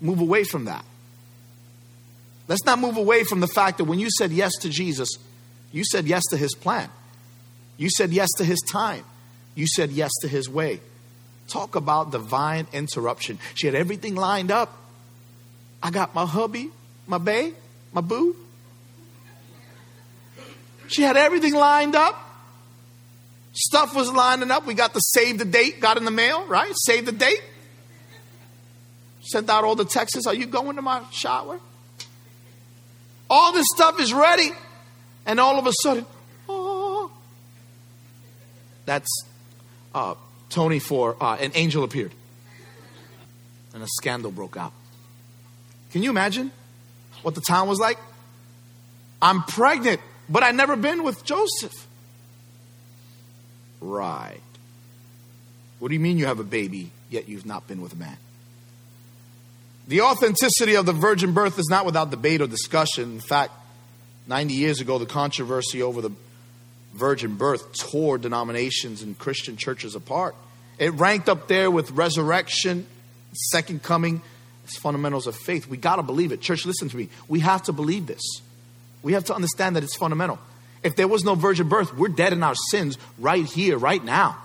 move 0.00 0.20
away 0.20 0.44
from 0.44 0.64
that. 0.64 0.84
Let's 2.48 2.64
not 2.64 2.78
move 2.78 2.96
away 2.96 3.24
from 3.24 3.40
the 3.40 3.46
fact 3.46 3.78
that 3.78 3.84
when 3.84 3.98
you 3.98 4.08
said 4.10 4.32
yes 4.32 4.52
to 4.60 4.68
Jesus, 4.68 5.10
you 5.72 5.84
said 5.84 6.06
yes 6.06 6.22
to 6.30 6.36
his 6.36 6.54
plan. 6.54 6.88
You 7.76 7.88
said 7.90 8.12
yes 8.12 8.28
to 8.38 8.44
his 8.44 8.60
time. 8.60 9.04
You 9.54 9.66
said 9.66 9.90
yes 9.90 10.10
to 10.22 10.28
his 10.28 10.48
way. 10.48 10.80
Talk 11.48 11.74
about 11.74 12.12
divine 12.12 12.66
interruption. 12.72 13.38
She 13.54 13.66
had 13.66 13.74
everything 13.74 14.14
lined 14.14 14.50
up. 14.50 14.76
I 15.82 15.90
got 15.90 16.14
my 16.14 16.24
hubby, 16.24 16.70
my 17.06 17.18
bae, 17.18 17.52
my 17.92 18.00
boo. 18.00 18.36
She 20.88 21.02
had 21.02 21.16
everything 21.16 21.54
lined 21.54 21.96
up. 21.96 22.16
Stuff 23.52 23.94
was 23.94 24.10
lining 24.10 24.50
up. 24.50 24.66
We 24.66 24.74
got 24.74 24.94
the 24.94 25.00
save 25.00 25.38
the 25.38 25.44
date, 25.44 25.80
got 25.80 25.96
in 25.96 26.04
the 26.04 26.10
mail, 26.10 26.46
right? 26.46 26.72
Save 26.86 27.06
the 27.06 27.12
date. 27.12 27.42
Sent 29.22 29.50
out 29.50 29.64
all 29.64 29.74
the 29.74 29.84
texts. 29.84 30.26
Are 30.26 30.34
you 30.34 30.46
going 30.46 30.76
to 30.76 30.82
my 30.82 31.02
shower? 31.10 31.60
All 33.28 33.52
this 33.52 33.66
stuff 33.74 34.00
is 34.00 34.12
ready. 34.12 34.50
And 35.24 35.38
all 35.38 35.58
of 35.58 35.66
a 35.66 35.72
sudden, 35.82 36.04
oh, 36.48 37.10
that's 38.84 39.08
uh, 39.94 40.14
Tony 40.52 40.78
for 40.78 41.16
uh, 41.20 41.36
an 41.40 41.50
angel 41.54 41.82
appeared. 41.82 42.12
And 43.74 43.82
a 43.82 43.88
scandal 43.88 44.30
broke 44.30 44.56
out. 44.56 44.72
Can 45.90 46.02
you 46.02 46.10
imagine 46.10 46.52
what 47.22 47.34
the 47.34 47.40
town 47.40 47.68
was 47.68 47.80
like? 47.80 47.98
I'm 49.20 49.42
pregnant, 49.44 50.00
but 50.28 50.42
I've 50.42 50.54
never 50.54 50.76
been 50.76 51.04
with 51.04 51.24
Joseph. 51.24 51.72
Right. 53.80 54.40
What 55.78 55.88
do 55.88 55.94
you 55.94 56.00
mean 56.00 56.18
you 56.18 56.26
have 56.26 56.38
a 56.38 56.44
baby, 56.44 56.90
yet 57.10 57.28
you've 57.28 57.46
not 57.46 57.66
been 57.66 57.80
with 57.80 57.92
a 57.94 57.96
man? 57.96 58.16
The 59.88 60.02
authenticity 60.02 60.76
of 60.76 60.86
the 60.86 60.92
virgin 60.92 61.32
birth 61.32 61.58
is 61.58 61.68
not 61.68 61.84
without 61.84 62.10
debate 62.10 62.40
or 62.40 62.46
discussion. 62.46 63.14
In 63.14 63.20
fact, 63.20 63.52
90 64.28 64.54
years 64.54 64.80
ago, 64.80 64.98
the 64.98 65.06
controversy 65.06 65.82
over 65.82 66.00
the 66.00 66.10
virgin 66.92 67.36
birth 67.36 67.76
tore 67.78 68.18
denominations 68.18 69.02
and 69.02 69.18
Christian 69.18 69.56
churches 69.56 69.94
apart. 69.94 70.34
It 70.78 70.92
ranked 70.94 71.28
up 71.28 71.48
there 71.48 71.70
with 71.70 71.90
resurrection, 71.92 72.86
second 73.50 73.82
coming, 73.82 74.22
as 74.66 74.76
fundamentals 74.76 75.26
of 75.26 75.36
faith. 75.36 75.66
We 75.66 75.76
got 75.76 75.96
to 75.96 76.02
believe 76.02 76.32
it. 76.32 76.40
Church, 76.40 76.66
listen 76.66 76.88
to 76.88 76.96
me. 76.96 77.08
We 77.28 77.40
have 77.40 77.62
to 77.64 77.72
believe 77.72 78.06
this. 78.06 78.22
We 79.02 79.14
have 79.14 79.24
to 79.24 79.34
understand 79.34 79.76
that 79.76 79.84
it's 79.84 79.96
fundamental. 79.96 80.38
If 80.82 80.96
there 80.96 81.08
was 81.08 81.24
no 81.24 81.34
virgin 81.34 81.68
birth, 81.68 81.94
we're 81.94 82.08
dead 82.08 82.32
in 82.32 82.42
our 82.42 82.54
sins 82.70 82.98
right 83.18 83.44
here, 83.44 83.78
right 83.78 84.02
now. 84.02 84.38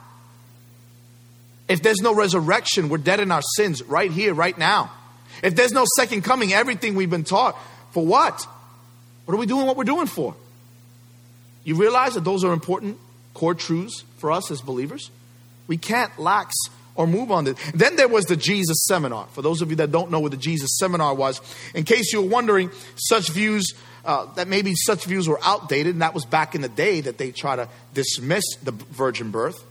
If 1.68 1.82
there's 1.82 2.02
no 2.02 2.14
resurrection, 2.14 2.90
we're 2.90 2.98
dead 2.98 3.20
in 3.20 3.32
our 3.32 3.42
sins 3.56 3.84
right 3.84 4.12
here, 4.12 4.34
right 4.34 4.58
now. 4.58 4.92
If 5.44 5.56
there's 5.56 5.72
no 5.72 5.86
second 5.98 6.24
coming, 6.24 6.54
everything 6.54 6.96
we've 6.96 7.10
been 7.10 7.24
taught, 7.24 7.58
for 7.92 8.06
what? 8.06 8.48
What 9.26 9.34
are 9.34 9.38
we 9.38 9.46
doing 9.46 9.66
what 9.66 9.76
we're 9.76 9.84
doing 9.84 10.08
for? 10.08 10.36
You 11.68 11.76
realize 11.76 12.14
that 12.14 12.24
those 12.24 12.46
are 12.46 12.54
important 12.54 12.98
core 13.34 13.54
truths 13.54 14.06
for 14.20 14.32
us 14.32 14.52
as 14.52 14.62
believers? 14.62 15.12
We 15.68 15.76
can't 15.76 16.18
lax 16.18 16.56
or 16.96 17.06
move 17.06 17.30
on 17.30 17.44
this. 17.44 17.58
Then 17.74 17.98
there 17.98 18.08
was 18.08 18.24
the 18.24 18.38
Jesus 18.38 18.86
seminar. 18.86 19.28
For 19.34 19.42
those 19.42 19.62
of 19.62 19.70
you 19.70 19.76
that 19.76 19.92
don't 19.92 20.10
know 20.10 20.22
what 20.22 20.32
the 20.32 20.38
Jesus 20.38 20.78
seminar 20.80 21.14
was, 21.14 21.42
in 21.76 21.84
case 21.84 22.14
you're 22.14 22.22
wondering, 22.22 22.72
such 22.96 23.32
views 23.32 23.74
uh, 24.06 24.34
that 24.36 24.48
maybe 24.48 24.76
such 24.76 25.04
views 25.04 25.28
were 25.28 25.42
outdated, 25.44 25.96
and 25.96 26.02
that 26.02 26.14
was 26.14 26.24
back 26.24 26.56
in 26.56 26.62
the 26.62 26.70
day 26.70 27.02
that 27.02 27.18
they 27.18 27.32
try 27.32 27.58
to 27.58 27.68
dismiss 27.94 28.46
the 28.64 28.72
virgin 28.72 29.32
birth. 29.32 29.62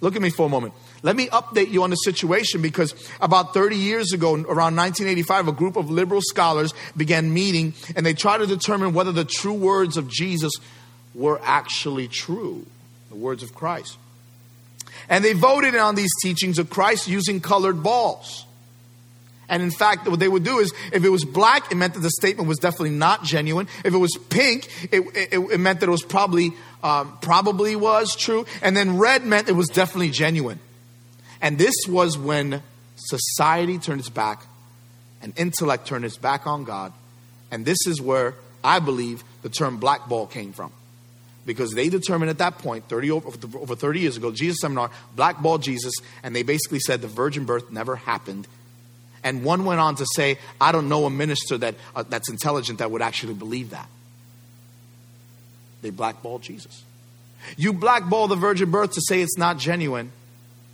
Look 0.00 0.14
at 0.14 0.22
me 0.22 0.30
for 0.30 0.46
a 0.46 0.48
moment. 0.48 0.72
Let 1.02 1.16
me 1.16 1.26
update 1.26 1.72
you 1.72 1.82
on 1.82 1.90
the 1.90 1.96
situation 1.96 2.62
because 2.62 2.94
about 3.20 3.54
30 3.54 3.74
years 3.74 4.12
ago, 4.12 4.34
around 4.34 4.76
1985, 4.76 5.48
a 5.48 5.52
group 5.52 5.76
of 5.76 5.90
liberal 5.90 6.20
scholars 6.22 6.72
began 6.96 7.34
meeting 7.34 7.74
and 7.96 8.06
they 8.06 8.14
tried 8.14 8.38
to 8.38 8.46
determine 8.46 8.94
whether 8.94 9.10
the 9.10 9.24
true 9.24 9.54
words 9.54 9.96
of 9.96 10.08
Jesus 10.08 10.52
were 11.14 11.40
actually 11.42 12.08
true, 12.08 12.66
the 13.08 13.16
words 13.16 13.42
of 13.42 13.54
Christ. 13.54 13.96
And 15.08 15.24
they 15.24 15.32
voted 15.32 15.74
on 15.76 15.94
these 15.94 16.10
teachings 16.22 16.58
of 16.58 16.70
Christ 16.70 17.08
using 17.08 17.40
colored 17.40 17.82
balls. 17.82 18.44
And 19.48 19.64
in 19.64 19.72
fact, 19.72 20.08
what 20.08 20.20
they 20.20 20.28
would 20.28 20.44
do 20.44 20.60
is 20.60 20.72
if 20.92 21.04
it 21.04 21.08
was 21.08 21.24
black, 21.24 21.72
it 21.72 21.74
meant 21.74 21.94
that 21.94 22.00
the 22.00 22.10
statement 22.10 22.48
was 22.48 22.58
definitely 22.58 22.90
not 22.90 23.24
genuine. 23.24 23.66
If 23.84 23.92
it 23.92 23.98
was 23.98 24.16
pink, 24.28 24.68
it, 24.92 25.00
it, 25.16 25.38
it 25.38 25.58
meant 25.58 25.80
that 25.80 25.88
it 25.88 25.92
was 25.92 26.04
probably, 26.04 26.52
um, 26.84 27.18
probably 27.20 27.74
was 27.74 28.14
true. 28.14 28.46
And 28.62 28.76
then 28.76 28.98
red 28.98 29.24
meant 29.24 29.48
it 29.48 29.56
was 29.56 29.66
definitely 29.68 30.10
genuine. 30.10 30.60
And 31.42 31.58
this 31.58 31.74
was 31.88 32.16
when 32.16 32.62
society 32.94 33.78
turned 33.78 34.00
its 34.00 34.08
back 34.08 34.44
and 35.20 35.32
intellect 35.36 35.86
turned 35.86 36.04
its 36.04 36.16
back 36.16 36.46
on 36.46 36.62
God. 36.62 36.92
And 37.50 37.64
this 37.64 37.88
is 37.88 38.00
where 38.00 38.34
I 38.62 38.78
believe 38.78 39.24
the 39.42 39.48
term 39.48 39.78
blackball 39.78 40.28
came 40.28 40.52
from 40.52 40.72
because 41.50 41.72
they 41.72 41.88
determined 41.88 42.30
at 42.30 42.38
that 42.38 42.58
point, 42.58 42.88
30 42.88 43.10
over, 43.10 43.58
over 43.58 43.74
30 43.74 43.98
years 43.98 44.16
ago, 44.16 44.30
Jesus 44.30 44.58
seminar, 44.60 44.88
blackballed 45.16 45.64
Jesus, 45.64 45.92
and 46.22 46.34
they 46.36 46.44
basically 46.44 46.78
said 46.78 47.02
the 47.02 47.08
virgin 47.08 47.44
birth 47.44 47.72
never 47.72 47.96
happened. 47.96 48.46
And 49.24 49.44
one 49.44 49.64
went 49.64 49.80
on 49.80 49.96
to 49.96 50.06
say, 50.14 50.38
I 50.60 50.70
don't 50.70 50.88
know 50.88 51.06
a 51.06 51.10
minister 51.10 51.58
that, 51.58 51.74
uh, 51.96 52.04
that's 52.08 52.30
intelligent 52.30 52.78
that 52.78 52.92
would 52.92 53.02
actually 53.02 53.34
believe 53.34 53.70
that. 53.70 53.88
They 55.82 55.90
blackballed 55.90 56.42
Jesus. 56.42 56.84
You 57.56 57.72
blackball 57.72 58.28
the 58.28 58.36
virgin 58.36 58.70
birth 58.70 58.92
to 58.92 59.00
say 59.00 59.20
it's 59.20 59.36
not 59.36 59.58
genuine. 59.58 60.12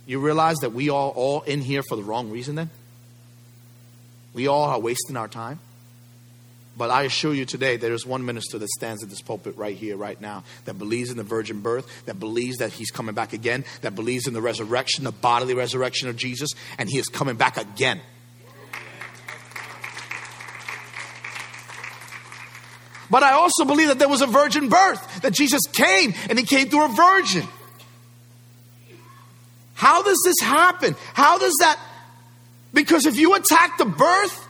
You 0.05 0.19
realize 0.19 0.57
that 0.57 0.73
we 0.73 0.89
are 0.89 1.09
all 1.09 1.41
in 1.41 1.61
here 1.61 1.81
for 1.81 1.95
the 1.95 2.03
wrong 2.03 2.29
reason 2.29 2.53
then? 2.53 2.69
We 4.35 4.45
all 4.45 4.65
are 4.65 4.79
wasting 4.79 5.17
our 5.17 5.27
time. 5.27 5.59
But 6.77 6.91
I 6.91 7.03
assure 7.03 7.33
you 7.33 7.45
today, 7.45 7.77
there 7.77 7.93
is 7.93 8.05
one 8.05 8.23
minister 8.23 8.59
that 8.59 8.69
stands 8.69 9.03
at 9.03 9.09
this 9.09 9.21
pulpit 9.21 9.57
right 9.57 9.75
here, 9.75 9.97
right 9.97 10.19
now, 10.21 10.43
that 10.65 10.75
believes 10.75 11.09
in 11.09 11.17
the 11.17 11.23
virgin 11.23 11.61
birth, 11.61 12.05
that 12.05 12.19
believes 12.19 12.57
that 12.57 12.71
he's 12.71 12.91
coming 12.91 13.15
back 13.15 13.33
again, 13.33 13.65
that 13.81 13.95
believes 13.95 14.27
in 14.27 14.33
the 14.33 14.41
resurrection, 14.41 15.03
the 15.03 15.11
bodily 15.11 15.55
resurrection 15.55 16.07
of 16.07 16.15
Jesus, 16.15 16.51
and 16.77 16.87
he 16.87 16.99
is 16.99 17.07
coming 17.07 17.35
back 17.35 17.57
again. 17.57 17.99
But 23.09 23.23
I 23.23 23.31
also 23.31 23.65
believe 23.65 23.87
that 23.87 23.99
there 23.99 24.09
was 24.09 24.21
a 24.21 24.27
virgin 24.27 24.69
birth, 24.69 25.21
that 25.21 25.33
Jesus 25.33 25.63
came 25.71 26.13
and 26.29 26.37
he 26.37 26.45
came 26.45 26.69
through 26.69 26.85
a 26.85 26.89
virgin. 26.89 27.47
How 29.73 30.03
does 30.03 30.21
this 30.25 30.39
happen? 30.41 30.95
How 31.13 31.39
does 31.39 31.55
that? 31.59 31.79
Because 32.73 33.05
if 33.05 33.17
you 33.17 33.33
attack 33.35 33.77
the 33.77 33.85
birth, 33.85 34.46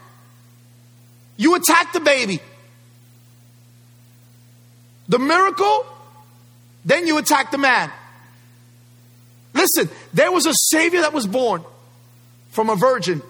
you 1.38 1.56
attack 1.56 1.94
the 1.94 2.00
baby. 2.00 2.40
The 5.08 5.20
miracle, 5.20 5.86
then 6.84 7.08
you 7.08 7.18
attack 7.18 7.52
the 7.52 7.58
man. 7.58 7.92
Listen, 9.54 9.90
there 10.14 10.32
was 10.32 10.46
a 10.46 10.54
Savior 10.54 11.02
that 11.02 11.14
was 11.14 11.26
born 11.26 11.64
from 12.50 12.70
a 12.70 12.76
virgin 12.76 13.22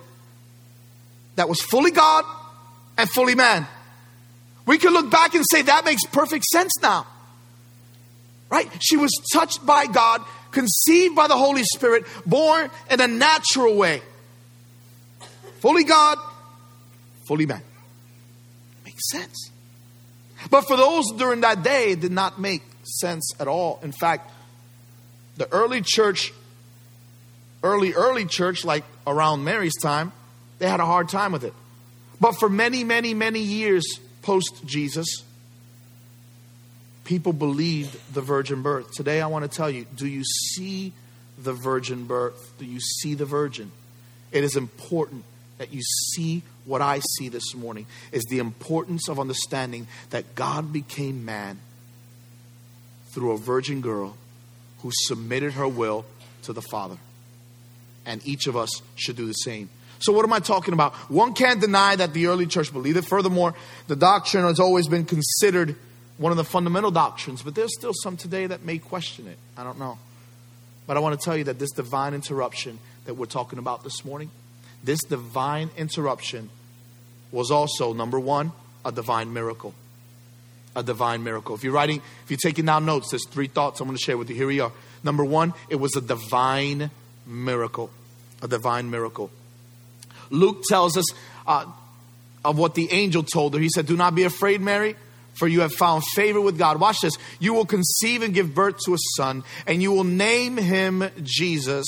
that 1.36 1.48
was 1.48 1.62
fully 1.62 1.92
God 1.92 2.26
and 2.98 3.10
fully 3.10 3.36
man. 3.36 3.68
We 4.66 4.78
can 4.78 4.92
look 4.92 5.12
back 5.12 5.36
and 5.36 5.46
say 5.52 5.62
that 5.62 5.86
makes 5.86 6.04
perfect 6.06 6.46
sense 6.46 6.72
now. 6.82 7.06
Right? 8.50 8.70
She 8.80 8.98
was 8.98 9.12
touched 9.32 9.66
by 9.66 9.86
God, 9.88 10.24
conceived 10.52 11.16
by 11.16 11.28
the 11.28 11.38
Holy 11.38 11.64
Spirit, 11.64 12.06
born 12.26 12.70
in 12.90 13.02
a 13.02 13.08
natural 13.08 13.76
way. 13.76 14.02
Fully 15.60 15.84
God, 15.84 16.18
fully 17.28 17.46
man 17.46 17.62
sense. 19.00 19.52
But 20.50 20.68
for 20.68 20.78
those 20.78 21.12
during 21.12 21.42
that 21.42 21.64
day, 21.64 21.96
did 21.96 22.12
not 22.12 22.40
make 22.40 22.62
sense 22.84 23.34
at 23.40 23.48
all. 23.48 23.80
In 23.82 23.92
fact, 23.92 24.32
the 25.38 25.52
early 25.52 25.82
church, 25.82 26.34
early, 27.64 27.94
early 27.94 28.26
church, 28.26 28.64
like 28.64 28.84
around 29.06 29.44
Mary's 29.44 29.76
time, 29.82 30.12
they 30.60 30.70
had 30.70 30.80
a 30.80 30.86
hard 30.86 31.10
time 31.10 31.32
with 31.32 31.44
it. 31.44 31.54
But 32.20 32.34
for 32.34 32.50
many, 32.50 32.84
many, 32.84 33.14
many 33.14 33.40
years 33.40 34.00
post 34.22 34.66
Jesus, 34.66 35.24
people 37.04 37.34
believed 37.34 37.98
the 38.14 38.22
virgin 38.22 38.62
birth. 38.62 38.92
Today, 38.92 39.22
I 39.22 39.28
want 39.28 39.50
to 39.50 39.56
tell 39.56 39.70
you 39.70 39.86
do 39.96 40.08
you 40.08 40.24
see 40.24 40.94
the 41.38 41.54
virgin 41.54 42.06
birth? 42.06 42.54
Do 42.58 42.66
you 42.66 42.80
see 42.80 43.14
the 43.14 43.26
virgin? 43.26 43.72
It 44.32 44.44
is 44.44 44.56
important 44.56 45.24
that 45.58 45.74
you 45.74 45.82
see 45.82 46.42
what 46.68 46.82
I 46.82 47.00
see 47.00 47.30
this 47.30 47.56
morning 47.56 47.88
is 48.12 48.24
the 48.26 48.40
importance 48.40 49.08
of 49.08 49.20
understanding 49.20 49.88
that 50.10 50.36
God 50.36 50.74
became 50.74 51.24
man 51.26 51.60
through 53.12 53.32
a 53.32 53.38
virgin 53.38 53.82
girl 53.82 54.18
who 54.82 54.92
submitted 54.94 55.54
her 55.54 55.68
will 55.68 56.06
to 56.44 56.54
the 56.54 56.62
Father. 56.62 56.98
And 58.06 58.26
each 58.28 58.48
of 58.48 58.56
us 58.56 58.82
should 58.96 59.16
do 59.16 59.26
the 59.26 59.34
same. 59.34 59.70
So, 60.00 60.12
what 60.14 60.24
am 60.24 60.34
I 60.34 60.40
talking 60.40 60.74
about? 60.74 60.94
One 61.10 61.34
can't 61.34 61.60
deny 61.60 61.96
that 61.96 62.14
the 62.14 62.28
early 62.28 62.46
church 62.46 62.72
believed 62.72 62.98
it. 62.98 63.06
Furthermore, 63.06 63.56
the 63.88 63.96
doctrine 63.96 64.44
has 64.44 64.60
always 64.60 64.88
been 64.88 65.06
considered 65.06 65.76
one 66.18 66.32
of 66.32 66.38
the 66.38 66.44
fundamental 66.44 66.92
doctrines, 66.92 67.42
but 67.42 67.56
there's 67.56 67.74
still 67.76 67.94
some 68.04 68.18
today 68.18 68.46
that 68.46 68.64
may 68.64 68.78
question 68.78 69.28
it. 69.28 69.38
I 69.58 69.64
don't 69.64 69.80
know. 69.80 69.98
But 70.86 70.98
I 70.98 71.00
want 71.00 71.20
to 71.20 71.24
tell 71.24 71.36
you 71.36 71.46
that 71.46 71.60
this 71.60 71.72
divine 71.72 72.14
interruption 72.14 72.78
that 73.06 73.16
we're 73.16 73.26
talking 73.26 73.58
about 73.58 73.84
this 73.84 74.06
morning 74.06 74.30
this 74.84 75.04
divine 75.04 75.70
interruption 75.78 76.50
was 77.32 77.52
also, 77.52 77.94
number 77.94 78.20
one, 78.20 78.52
a 78.86 78.92
divine 78.92 79.34
miracle. 79.34 79.74
A 80.76 80.84
divine 80.84 81.24
miracle. 81.24 81.56
If 81.56 81.64
you're 81.64 81.74
writing, 81.74 82.02
if 82.24 82.32
you're 82.32 82.38
taking 82.38 82.66
down 82.66 82.86
notes, 82.86 83.12
there's 83.12 83.28
three 83.28 83.48
thoughts 83.48 83.82
I'm 83.82 83.88
going 83.88 83.98
to 83.98 84.04
share 84.04 84.18
with 84.18 84.30
you. 84.30 84.36
Here 84.36 84.48
we 84.48 84.60
are. 84.60 84.72
Number 85.04 85.26
one, 85.26 85.54
it 85.70 85.78
was 85.78 85.96
a 85.96 86.02
divine 86.02 86.92
miracle. 87.26 87.90
A 88.42 88.48
divine 88.48 88.90
miracle. 88.92 89.32
Luke 90.30 90.64
tells 90.68 90.98
us 90.98 91.06
uh, 91.48 91.66
of 92.46 92.58
what 92.58 92.76
the 92.76 92.92
angel 92.92 93.24
told 93.24 93.54
her. 93.56 93.60
He 93.60 93.70
said, 93.70 93.88
Do 93.88 93.98
not 93.98 94.14
be 94.14 94.24
afraid, 94.24 94.62
Mary, 94.62 94.96
for 95.34 95.48
you 95.48 95.62
have 95.62 95.74
found 95.74 96.04
favor 96.04 96.40
with 96.40 96.58
God. 96.58 96.80
Watch 96.80 97.02
this. 97.02 97.18
You 97.40 97.54
will 97.54 97.66
conceive 97.66 98.22
and 98.22 98.34
give 98.34 98.54
birth 98.54 98.78
to 98.86 98.94
a 98.94 98.98
son, 99.16 99.44
and 99.66 99.82
you 99.82 99.92
will 99.92 100.04
name 100.04 100.58
him 100.58 101.10
Jesus 101.24 101.86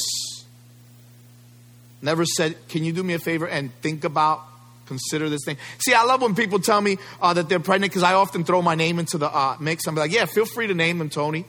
Never 2.01 2.25
said, 2.25 2.55
Can 2.69 2.83
you 2.83 2.93
do 2.93 3.03
me 3.03 3.13
a 3.13 3.19
favor 3.19 3.47
and 3.47 3.73
think 3.81 4.03
about, 4.03 4.41
consider 4.85 5.29
this 5.29 5.41
thing? 5.45 5.57
See, 5.79 5.93
I 5.93 6.03
love 6.03 6.21
when 6.21 6.35
people 6.35 6.59
tell 6.59 6.79
me 6.79 6.97
uh, 7.21 7.33
that 7.33 7.49
they're 7.49 7.59
pregnant 7.59 7.91
because 7.91 8.03
I 8.03 8.13
often 8.13 8.43
throw 8.43 8.61
my 8.61 8.75
name 8.75 8.99
into 8.99 9.17
the 9.17 9.33
uh, 9.33 9.57
mix. 9.59 9.87
I'm 9.87 9.95
like, 9.95 10.11
Yeah, 10.11 10.25
feel 10.25 10.45
free 10.45 10.67
to 10.67 10.73
name 10.73 10.97
them, 10.97 11.09
Tony. 11.09 11.45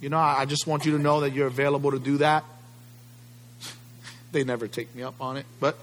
You 0.00 0.08
know, 0.08 0.18
I 0.18 0.46
just 0.46 0.66
want 0.66 0.84
you 0.84 0.96
to 0.96 0.98
know 0.98 1.20
that 1.20 1.32
you're 1.32 1.46
available 1.46 1.92
to 1.92 1.98
do 1.98 2.18
that. 2.18 2.44
they 4.32 4.42
never 4.42 4.66
take 4.66 4.92
me 4.94 5.02
up 5.02 5.14
on 5.20 5.36
it, 5.36 5.46
but 5.60 5.78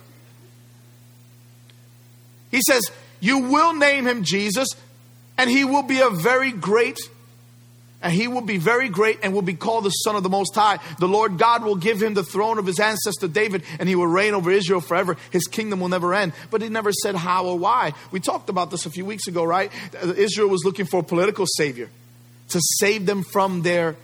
he 2.52 2.62
says, 2.68 2.90
You 3.20 3.40
will 3.40 3.74
name 3.74 4.08
him 4.08 4.24
Jesus, 4.24 4.68
and 5.38 5.50
he 5.50 5.64
will 5.64 5.84
be 5.84 6.00
a 6.02 6.10
very 6.10 6.52
great 6.52 7.00
and 8.02 8.14
he 8.14 8.28
will 8.28 8.42
be 8.42 8.58
very 8.58 8.88
great 8.88 9.20
and 9.24 9.34
will 9.34 9.42
be 9.42 9.54
called 9.54 9.84
the 9.84 9.90
Son 9.90 10.16
of 10.16 10.24
the 10.24 10.30
Most 10.30 10.56
High. 10.56 10.80
The 11.00 11.08
Lord 11.08 11.38
God 11.38 11.64
will 11.64 11.76
give 11.76 12.02
him 12.02 12.14
the 12.14 12.24
throne 12.24 12.58
of 12.58 12.66
his 12.66 12.80
ancestor 12.80 13.28
David, 13.28 13.64
and 13.78 13.90
he 13.90 13.96
will 13.96 14.08
reign 14.08 14.34
over 14.34 14.52
Israel 14.52 14.80
forever. 14.80 15.18
His 15.32 15.48
kingdom 15.48 15.82
will 15.82 15.90
never 15.90 16.14
end. 16.14 16.32
But 16.50 16.62
he 16.62 16.70
never 16.70 16.94
said 16.94 17.16
how 17.16 17.46
or 17.46 17.60
why. 17.60 17.94
We 18.12 18.22
talked 18.22 18.50
about 18.50 18.72
this 18.72 18.86
a 18.86 18.90
few 18.90 19.06
weeks 19.06 19.28
ago, 19.28 19.44
right? 19.44 19.72
Israel 20.16 20.48
was 20.48 20.64
looking 20.64 20.86
for 20.86 21.02
a 21.02 21.04
political 21.04 21.46
savior 21.58 21.90
to 22.50 22.60
save 22.62 23.06
them 23.06 23.24
from 23.24 23.64
their 23.64 23.98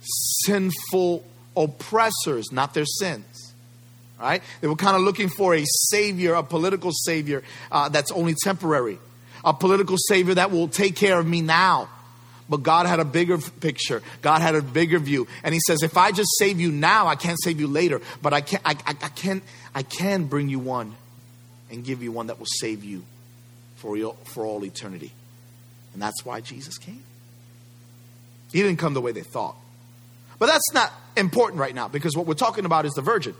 sinful 0.00 1.22
oppressors, 1.54 2.50
not 2.50 2.72
their 2.72 2.86
sins. 2.86 3.54
Right? 4.18 4.42
They 4.62 4.68
were 4.68 4.76
kind 4.76 4.96
of 4.96 5.02
looking 5.02 5.28
for 5.28 5.54
a 5.54 5.62
savior, 5.66 6.32
a 6.32 6.42
political 6.42 6.90
savior 6.90 7.42
uh, 7.70 7.90
that's 7.90 8.10
only 8.10 8.34
temporary, 8.42 8.98
a 9.44 9.52
political 9.52 9.98
savior 9.98 10.32
that 10.34 10.50
will 10.50 10.68
take 10.68 10.96
care 10.96 11.18
of 11.18 11.26
me 11.26 11.42
now 11.42 11.90
but 12.48 12.62
God 12.62 12.86
had 12.86 13.00
a 13.00 13.04
bigger 13.04 13.38
picture. 13.38 14.02
God 14.22 14.40
had 14.40 14.54
a 14.54 14.62
bigger 14.62 14.98
view. 14.98 15.26
And 15.42 15.52
he 15.52 15.60
says, 15.66 15.82
if 15.82 15.96
I 15.96 16.12
just 16.12 16.30
save 16.38 16.60
you 16.60 16.70
now, 16.70 17.06
I 17.06 17.16
can't 17.16 17.38
save 17.42 17.58
you 17.58 17.66
later. 17.66 18.00
But 18.22 18.32
I 18.32 18.40
can 18.40 18.60
I, 18.64 18.76
I, 18.86 18.90
I 19.02 19.08
can 19.08 19.42
I 19.74 19.82
can 19.82 20.24
bring 20.24 20.48
you 20.48 20.58
one 20.58 20.94
and 21.70 21.84
give 21.84 22.02
you 22.02 22.12
one 22.12 22.28
that 22.28 22.38
will 22.38 22.46
save 22.46 22.84
you 22.84 23.02
for, 23.76 23.96
for 24.24 24.44
all 24.44 24.64
eternity. 24.64 25.12
And 25.92 26.02
that's 26.02 26.24
why 26.24 26.40
Jesus 26.40 26.78
came. 26.78 27.02
He 28.52 28.62
didn't 28.62 28.78
come 28.78 28.94
the 28.94 29.00
way 29.00 29.12
they 29.12 29.22
thought. 29.22 29.56
But 30.38 30.46
that's 30.46 30.72
not 30.72 30.92
important 31.16 31.60
right 31.60 31.74
now 31.74 31.88
because 31.88 32.16
what 32.16 32.26
we're 32.26 32.34
talking 32.34 32.64
about 32.64 32.84
is 32.84 32.92
the 32.92 33.02
virgin. 33.02 33.34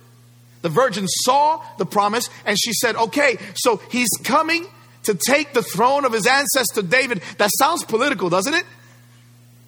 The 0.63 0.69
virgin 0.69 1.07
saw 1.07 1.63
the 1.79 1.87
promise 1.87 2.29
and 2.45 2.59
she 2.59 2.73
said, 2.73 2.97
okay, 2.97 3.39
so 3.55 3.77
he's 3.91 4.09
coming 4.25 4.67
to 5.05 5.15
take 5.15 5.53
the 5.53 5.63
throne 5.63 6.05
of 6.05 6.13
his 6.13 6.27
ancestor 6.27 6.83
David. 6.83 7.23
That 7.39 7.51
sounds 7.59 7.85
political, 7.85 8.29
doesn't 8.29 8.55
it? 8.55 8.65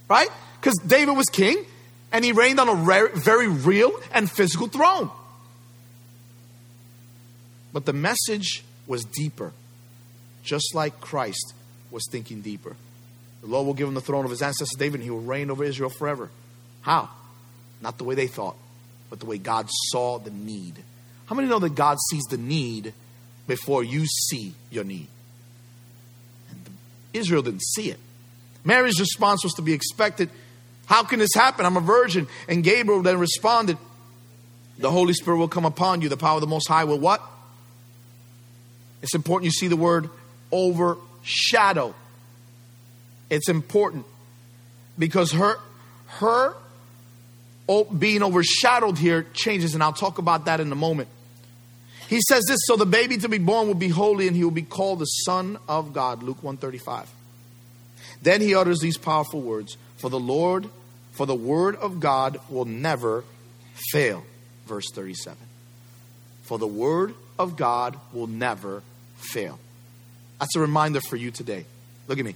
Right? 0.08 0.28
Because 0.60 0.78
David 0.86 1.16
was 1.16 1.26
king 1.26 1.64
and 2.12 2.24
he 2.24 2.32
reigned 2.32 2.58
on 2.58 2.68
a 2.68 3.08
very 3.14 3.48
real 3.48 3.92
and 4.12 4.30
physical 4.30 4.66
throne. 4.68 5.10
But 7.72 7.84
the 7.84 7.92
message 7.92 8.64
was 8.86 9.04
deeper, 9.04 9.52
just 10.42 10.74
like 10.74 11.00
Christ 11.00 11.52
was 11.90 12.04
thinking 12.10 12.40
deeper. 12.40 12.76
The 13.42 13.46
Lord 13.46 13.66
will 13.66 13.74
give 13.74 13.86
him 13.86 13.94
the 13.94 14.00
throne 14.00 14.24
of 14.24 14.30
his 14.30 14.42
ancestor 14.42 14.78
David, 14.78 15.00
and 15.00 15.04
he 15.04 15.10
will 15.10 15.20
reign 15.20 15.50
over 15.50 15.62
Israel 15.62 15.90
forever. 15.90 16.30
How? 16.80 17.10
Not 17.80 17.98
the 17.98 18.04
way 18.04 18.14
they 18.14 18.26
thought, 18.26 18.56
but 19.10 19.20
the 19.20 19.26
way 19.26 19.38
God 19.38 19.68
saw 19.90 20.18
the 20.18 20.30
need. 20.30 20.82
How 21.26 21.36
many 21.36 21.46
know 21.46 21.58
that 21.58 21.74
God 21.74 21.98
sees 22.10 22.24
the 22.24 22.38
need 22.38 22.94
before 23.46 23.84
you 23.84 24.06
see 24.06 24.54
your 24.70 24.84
need? 24.84 25.08
And 26.50 26.58
Israel 27.12 27.42
didn't 27.42 27.62
see 27.62 27.90
it. 27.90 27.98
Mary's 28.68 29.00
response 29.00 29.42
was 29.42 29.54
to 29.54 29.62
be 29.62 29.72
expected. 29.72 30.28
How 30.84 31.02
can 31.02 31.20
this 31.20 31.34
happen? 31.34 31.64
I'm 31.64 31.78
a 31.78 31.80
virgin. 31.80 32.28
And 32.48 32.62
Gabriel 32.62 33.00
then 33.00 33.18
responded, 33.18 33.78
The 34.76 34.90
Holy 34.90 35.14
Spirit 35.14 35.38
will 35.38 35.48
come 35.48 35.64
upon 35.64 36.02
you. 36.02 36.10
The 36.10 36.18
power 36.18 36.34
of 36.34 36.42
the 36.42 36.46
Most 36.46 36.68
High 36.68 36.84
will 36.84 36.98
what? 36.98 37.22
It's 39.00 39.14
important 39.14 39.46
you 39.46 39.52
see 39.52 39.68
the 39.68 39.76
word 39.76 40.10
overshadow. 40.52 41.94
It's 43.30 43.48
important 43.48 44.04
because 44.98 45.32
her 45.32 45.56
her 46.18 46.54
being 47.98 48.22
overshadowed 48.22 48.98
here 48.98 49.26
changes, 49.32 49.72
and 49.72 49.82
I'll 49.82 49.94
talk 49.94 50.18
about 50.18 50.44
that 50.44 50.60
in 50.60 50.70
a 50.70 50.75
moment. 50.75 51.08
He 52.08 52.20
says 52.20 52.44
this, 52.46 52.60
so 52.64 52.76
the 52.76 52.87
baby 52.87 53.16
to 53.18 53.30
be 53.30 53.38
born 53.38 53.66
will 53.66 53.75
be 53.75 53.88
holy 53.88 54.26
and 54.26 54.37
he 54.37 54.44
will 54.44 54.50
be 54.50 54.62
called 54.62 54.98
the 54.98 55.04
Son 55.04 55.58
of 55.68 55.94
God, 55.94 56.22
Luke 56.22 56.42
135. 56.42 57.08
Then 58.22 58.40
he 58.40 58.54
utters 58.54 58.80
these 58.80 58.98
powerful 58.98 59.40
words, 59.40 59.76
for 59.96 60.10
the 60.10 60.18
Lord, 60.18 60.68
for 61.12 61.26
the 61.26 61.34
word 61.34 61.76
of 61.76 62.00
God 62.00 62.38
will 62.48 62.64
never 62.64 63.25
fail. 63.92 64.25
Verse 64.66 64.90
37. 64.92 65.37
For 66.42 66.58
the 66.58 66.66
word 66.66 67.14
of 67.38 67.56
God 67.56 67.98
will 68.12 68.26
never 68.26 68.82
fail. 69.16 69.58
That's 70.40 70.54
a 70.56 70.60
reminder 70.60 71.00
for 71.00 71.16
you 71.16 71.30
today. 71.30 71.64
Look 72.06 72.18
at 72.18 72.25
me. 72.25 72.34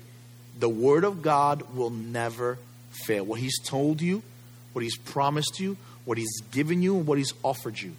The 0.59 0.69
word 0.69 1.05
of 1.05 1.23
God 1.23 1.75
will 1.75 1.91
never 1.91 2.59
fail. 2.91 3.25
What 3.25 3.41
he's 3.41 3.59
told 3.65 4.03
you, 4.03 4.23
what 4.73 4.83
he's 4.83 4.97
promised 4.97 5.61
you, 5.61 5.77
what 6.05 6.19
he's 6.19 6.41
given 6.51 6.83
you, 6.83 6.97
and 6.97 7.07
what 7.07 7.19
he's 7.19 7.33
offered 7.43 7.81
you, 7.81 7.93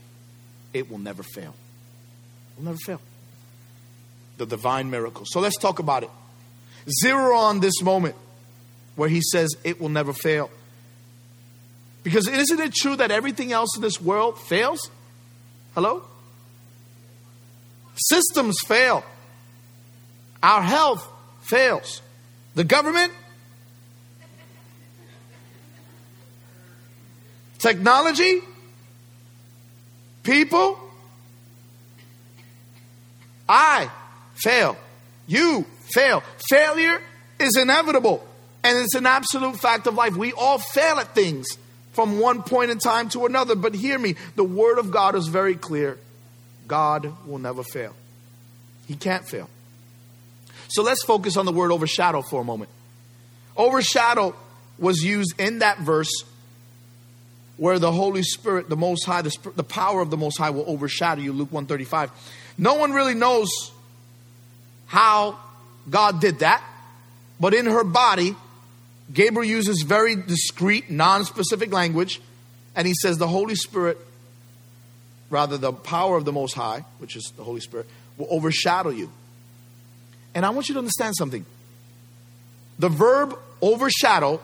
it 0.73 0.89
will 0.91 0.99
never 0.99 1.23
fail. 1.23 1.55
It 2.51 2.57
will 2.57 2.65
never 2.65 2.77
fail. 2.77 3.01
The 4.37 4.45
divine 4.45 4.89
miracle. 4.89 5.25
So 5.25 5.39
let's 5.39 5.57
talk 5.57 5.79
about 5.79 6.03
it. 6.03 6.09
Zero 6.89 7.35
on 7.35 7.59
this 7.59 7.81
moment 7.81 8.15
where 8.95 9.09
he 9.09 9.21
says 9.21 9.55
it 9.63 9.79
will 9.79 9.89
never 9.89 10.13
fail. 10.13 10.49
Because 12.03 12.27
isn't 12.27 12.59
it 12.59 12.73
true 12.73 12.95
that 12.97 13.11
everything 13.11 13.51
else 13.51 13.75
in 13.75 13.81
this 13.81 14.01
world 14.01 14.37
fails? 14.37 14.91
Hello? 15.73 16.03
Systems 17.95 18.57
fail. 18.67 19.03
Our 20.41 20.61
health 20.61 21.07
fails. 21.41 22.01
The 22.55 22.63
government, 22.63 23.13
technology, 27.59 28.41
people, 30.23 30.77
I 33.47 33.89
fail. 34.35 34.77
You 35.27 35.65
fail. 35.93 36.23
Failure 36.49 37.01
is 37.39 37.57
inevitable. 37.57 38.25
And 38.63 38.77
it's 38.77 38.95
an 38.95 39.05
absolute 39.05 39.57
fact 39.57 39.87
of 39.87 39.95
life. 39.95 40.15
We 40.15 40.31
all 40.33 40.57
fail 40.57 40.99
at 40.99 41.13
things 41.13 41.47
from 41.91 42.19
one 42.19 42.43
point 42.43 42.71
in 42.71 42.79
time 42.79 43.09
to 43.09 43.25
another. 43.25 43.55
But 43.55 43.75
hear 43.75 43.99
me 43.99 44.15
the 44.35 44.43
Word 44.43 44.79
of 44.79 44.91
God 44.91 45.15
is 45.15 45.27
very 45.27 45.55
clear. 45.55 45.97
God 46.67 47.13
will 47.27 47.39
never 47.39 47.63
fail. 47.63 47.93
He 48.87 48.95
can't 48.95 49.27
fail. 49.27 49.49
So 50.69 50.81
let's 50.81 51.03
focus 51.03 51.37
on 51.37 51.45
the 51.45 51.51
word 51.51 51.71
overshadow 51.71 52.21
for 52.21 52.41
a 52.41 52.43
moment. 52.43 52.71
Overshadow 53.55 54.35
was 54.79 55.03
used 55.03 55.39
in 55.39 55.59
that 55.59 55.79
verse 55.79 56.23
where 57.57 57.77
the 57.77 57.91
Holy 57.91 58.23
Spirit, 58.23 58.69
the 58.69 58.75
Most 58.75 59.05
High, 59.05 59.21
the, 59.21 59.35
the 59.55 59.63
power 59.63 60.01
of 60.01 60.09
the 60.09 60.17
Most 60.17 60.37
High 60.37 60.49
will 60.49 60.67
overshadow 60.67 61.21
you, 61.21 61.31
Luke 61.31 61.51
135. 61.51 62.11
No 62.57 62.75
one 62.75 62.91
really 62.91 63.13
knows 63.13 63.49
how 64.87 65.37
God 65.89 66.21
did 66.21 66.39
that, 66.39 66.63
but 67.39 67.53
in 67.53 67.65
her 67.65 67.83
body, 67.83 68.35
Gabriel 69.11 69.43
uses 69.43 69.83
very 69.83 70.15
discreet, 70.15 70.89
non 70.89 71.25
specific 71.25 71.71
language, 71.73 72.21
and 72.75 72.87
he 72.87 72.93
says 72.93 73.17
the 73.17 73.27
Holy 73.27 73.55
Spirit 73.55 73.97
rather 75.29 75.57
the 75.57 75.73
power 75.73 76.15
of 76.15 76.25
the 76.25 76.31
Most 76.31 76.53
High, 76.53 76.85
which 76.99 77.15
is 77.15 77.33
the 77.35 77.43
Holy 77.43 77.59
Spirit, 77.59 77.87
will 78.17 78.27
overshadow 78.29 78.89
you. 78.89 79.11
And 80.35 80.45
I 80.45 80.51
want 80.51 80.69
you 80.69 80.73
to 80.75 80.79
understand 80.79 81.15
something. 81.17 81.45
The 82.77 82.89
verb 82.89 83.37
overshadow, 83.61 84.39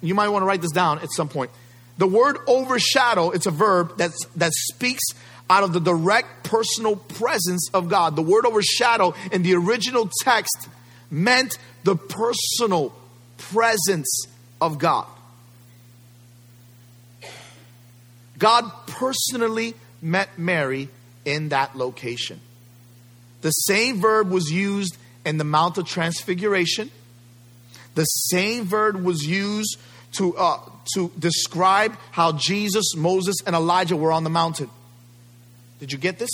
you 0.00 0.14
might 0.14 0.28
want 0.28 0.42
to 0.42 0.46
write 0.46 0.60
this 0.60 0.72
down 0.72 0.98
at 0.98 1.12
some 1.12 1.28
point. 1.28 1.50
The 1.98 2.06
word 2.06 2.38
overshadow, 2.48 3.30
it's 3.30 3.46
a 3.46 3.50
verb 3.50 3.96
that's, 3.96 4.24
that 4.36 4.52
speaks 4.52 5.02
out 5.48 5.62
of 5.62 5.72
the 5.72 5.80
direct 5.80 6.44
personal 6.44 6.96
presence 6.96 7.70
of 7.72 7.88
God. 7.88 8.16
The 8.16 8.22
word 8.22 8.44
overshadow 8.46 9.14
in 9.30 9.42
the 9.42 9.54
original 9.54 10.10
text 10.22 10.68
meant 11.12 11.58
the 11.84 11.94
personal 11.94 12.92
presence 13.36 14.26
of 14.60 14.78
God. 14.78 15.06
God 18.38 18.72
personally 18.86 19.74
met 20.00 20.36
Mary 20.38 20.88
in 21.24 21.50
that 21.50 21.76
location. 21.76 22.40
The 23.42 23.50
same 23.50 24.00
verb 24.00 24.30
was 24.30 24.50
used 24.50 24.96
in 25.24 25.38
the 25.38 25.44
Mount 25.44 25.78
of 25.78 25.86
Transfiguration. 25.86 26.90
The 27.94 28.04
same 28.04 28.64
verb 28.64 29.04
was 29.04 29.24
used 29.24 29.78
to, 30.12 30.36
uh, 30.36 30.58
to 30.94 31.12
describe 31.18 31.96
how 32.10 32.32
Jesus, 32.32 32.96
Moses, 32.96 33.36
and 33.46 33.54
Elijah 33.54 33.96
were 33.96 34.12
on 34.12 34.24
the 34.24 34.30
mountain. 34.30 34.70
Did 35.78 35.92
you 35.92 35.98
get 35.98 36.18
this? 36.18 36.30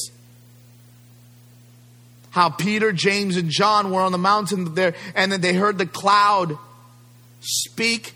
How 2.30 2.50
Peter, 2.50 2.92
James, 2.92 3.36
and 3.36 3.50
John 3.50 3.90
were 3.90 4.00
on 4.00 4.12
the 4.12 4.18
mountain 4.18 4.74
there, 4.74 4.94
and 5.14 5.32
then 5.32 5.40
they 5.40 5.54
heard 5.54 5.78
the 5.78 5.86
cloud 5.86 6.58
speak, 7.40 8.12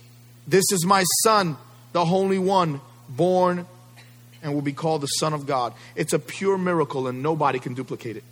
This 0.46 0.64
is 0.72 0.84
my 0.84 1.04
son, 1.24 1.56
the 1.92 2.04
Holy 2.04 2.38
One, 2.38 2.80
born 3.08 3.66
and 4.42 4.54
will 4.54 4.62
be 4.62 4.72
called 4.72 5.00
the 5.00 5.06
Son 5.06 5.32
of 5.32 5.46
God. 5.46 5.72
It's 5.94 6.12
a 6.12 6.18
pure 6.18 6.58
miracle, 6.58 7.06
and 7.06 7.22
nobody 7.22 7.58
can 7.58 7.74
duplicate 7.74 8.16
it. 8.16 8.24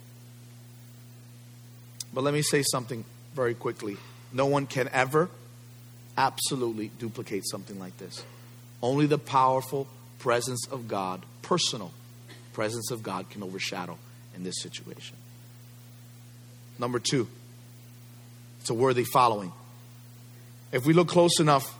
But 2.13 2.23
let 2.23 2.33
me 2.33 2.41
say 2.41 2.63
something 2.63 3.05
very 3.33 3.53
quickly. 3.53 3.97
No 4.33 4.45
one 4.45 4.67
can 4.67 4.89
ever 4.91 5.29
absolutely 6.17 6.91
duplicate 6.99 7.47
something 7.47 7.79
like 7.79 7.97
this. 7.97 8.23
Only 8.81 9.05
the 9.05 9.17
powerful 9.17 9.87
presence 10.19 10.67
of 10.69 10.87
God, 10.87 11.25
personal 11.41 11.91
presence 12.53 12.91
of 12.91 13.01
God, 13.01 13.29
can 13.29 13.41
overshadow 13.43 13.97
in 14.35 14.43
this 14.43 14.61
situation. 14.61 15.15
Number 16.81 16.97
two, 16.97 17.27
it's 18.59 18.71
a 18.71 18.73
worthy 18.73 19.03
following. 19.03 19.51
If 20.71 20.83
we 20.83 20.93
look 20.93 21.07
close 21.07 21.39
enough, 21.39 21.77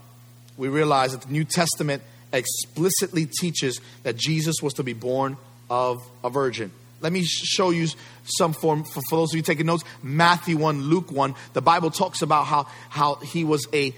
we 0.57 0.69
realize 0.69 1.13
that 1.13 1.23
the 1.23 1.33
New 1.33 1.43
Testament 1.43 2.03
explicitly 2.31 3.25
teaches 3.25 3.81
that 4.03 4.15
Jesus 4.15 4.57
was 4.61 4.75
to 4.75 4.83
be 4.83 4.93
born 4.93 5.37
of 5.71 5.97
a 6.23 6.29
virgin. 6.29 6.71
Let 6.99 7.11
me 7.11 7.23
show 7.23 7.71
you 7.71 7.87
some 8.25 8.53
form 8.53 8.83
for, 8.83 9.01
for 9.09 9.15
those 9.15 9.33
of 9.33 9.37
you 9.37 9.41
taking 9.41 9.65
notes. 9.65 9.83
Matthew 10.03 10.55
1, 10.57 10.83
Luke 10.83 11.11
1. 11.11 11.33
The 11.53 11.61
Bible 11.63 11.89
talks 11.89 12.21
about 12.21 12.45
how, 12.45 12.67
how 12.89 13.15
he 13.15 13.43
was 13.43 13.67
a 13.73 13.95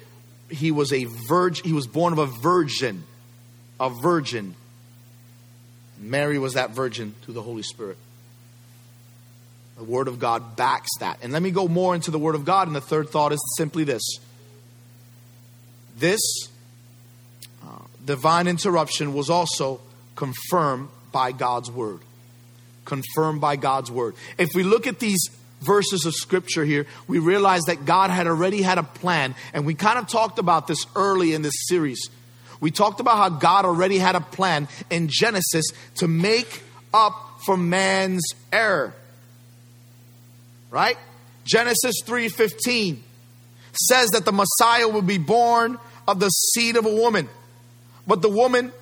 he 0.50 0.72
was 0.72 0.94
a 0.94 1.04
virgin, 1.04 1.66
he 1.66 1.74
was 1.74 1.86
born 1.86 2.13
of 2.13 2.20
a 2.20 2.28
virgin. 2.28 3.04
A 3.78 3.89
virgin. 3.89 4.56
Mary 6.00 6.39
was 6.39 6.54
that 6.54 6.70
virgin 6.70 7.13
through 7.24 7.34
the 7.34 7.42
Holy 7.42 7.63
Spirit. 7.63 7.98
The 9.78 9.84
Word 9.84 10.08
of 10.08 10.20
God 10.20 10.56
backs 10.56 10.90
that. 11.00 11.20
And 11.22 11.34
let 11.34 11.42
me 11.42 11.52
go 11.52 11.68
more 11.68 11.96
into 11.96 12.12
the 12.12 12.20
Word 12.20 12.36
of 12.36 12.46
God. 12.46 12.68
And 12.68 12.76
the 12.76 12.82
third 12.82 13.10
thought 13.10 13.32
is 13.32 13.42
simply 13.58 13.84
this 13.84 14.20
this 15.98 16.22
uh, 17.64 17.68
divine 18.04 18.48
interruption 18.48 19.14
was 19.14 19.30
also 19.30 19.80
confirmed 20.16 20.90
by 21.12 21.32
God's 21.32 21.72
word. 21.72 22.00
Confirmed 22.86 23.40
by 23.40 23.56
God's 23.56 23.92
word. 23.92 24.16
If 24.38 24.50
we 24.56 24.64
look 24.64 24.88
at 24.88 25.00
these 25.00 25.30
verses 25.62 26.06
of 26.06 26.14
scripture 26.14 26.66
here, 26.66 26.86
we 27.08 27.20
realize 27.20 27.62
that 27.64 27.86
God 27.86 28.10
had 28.10 28.28
already 28.28 28.62
had 28.62 28.78
a 28.78 28.84
plan. 28.84 29.36
And 29.54 29.66
we 29.66 29.76
kind 29.76 29.98
of 29.98 30.08
talked 30.08 30.40
about 30.40 30.68
this 30.68 30.86
early 30.96 31.34
in 31.34 31.42
this 31.42 31.54
series. 31.68 32.10
We 32.60 32.72
talked 32.72 33.00
about 33.00 33.18
how 33.18 33.30
God 33.30 33.66
already 33.66 33.98
had 33.98 34.16
a 34.16 34.22
plan 34.22 34.68
in 34.90 35.08
Genesis 35.10 35.66
to 35.96 36.08
make 36.08 36.64
up 36.94 37.40
for 37.46 37.56
man's 37.56 38.24
error. 38.52 38.94
Right? 40.74 40.98
Genesis 41.46 42.02
3:15 42.04 43.04
says 43.74 44.10
that 44.10 44.26
the 44.26 44.32
Messiah 44.32 44.88
will 44.88 45.04
be 45.04 45.20
born 45.20 45.78
of 46.08 46.20
the 46.20 46.30
seed 46.30 46.78
of 46.78 46.88
a 46.88 46.94
woman. 46.94 47.30
But 48.08 48.24
the 48.24 48.30
woman 48.30 48.74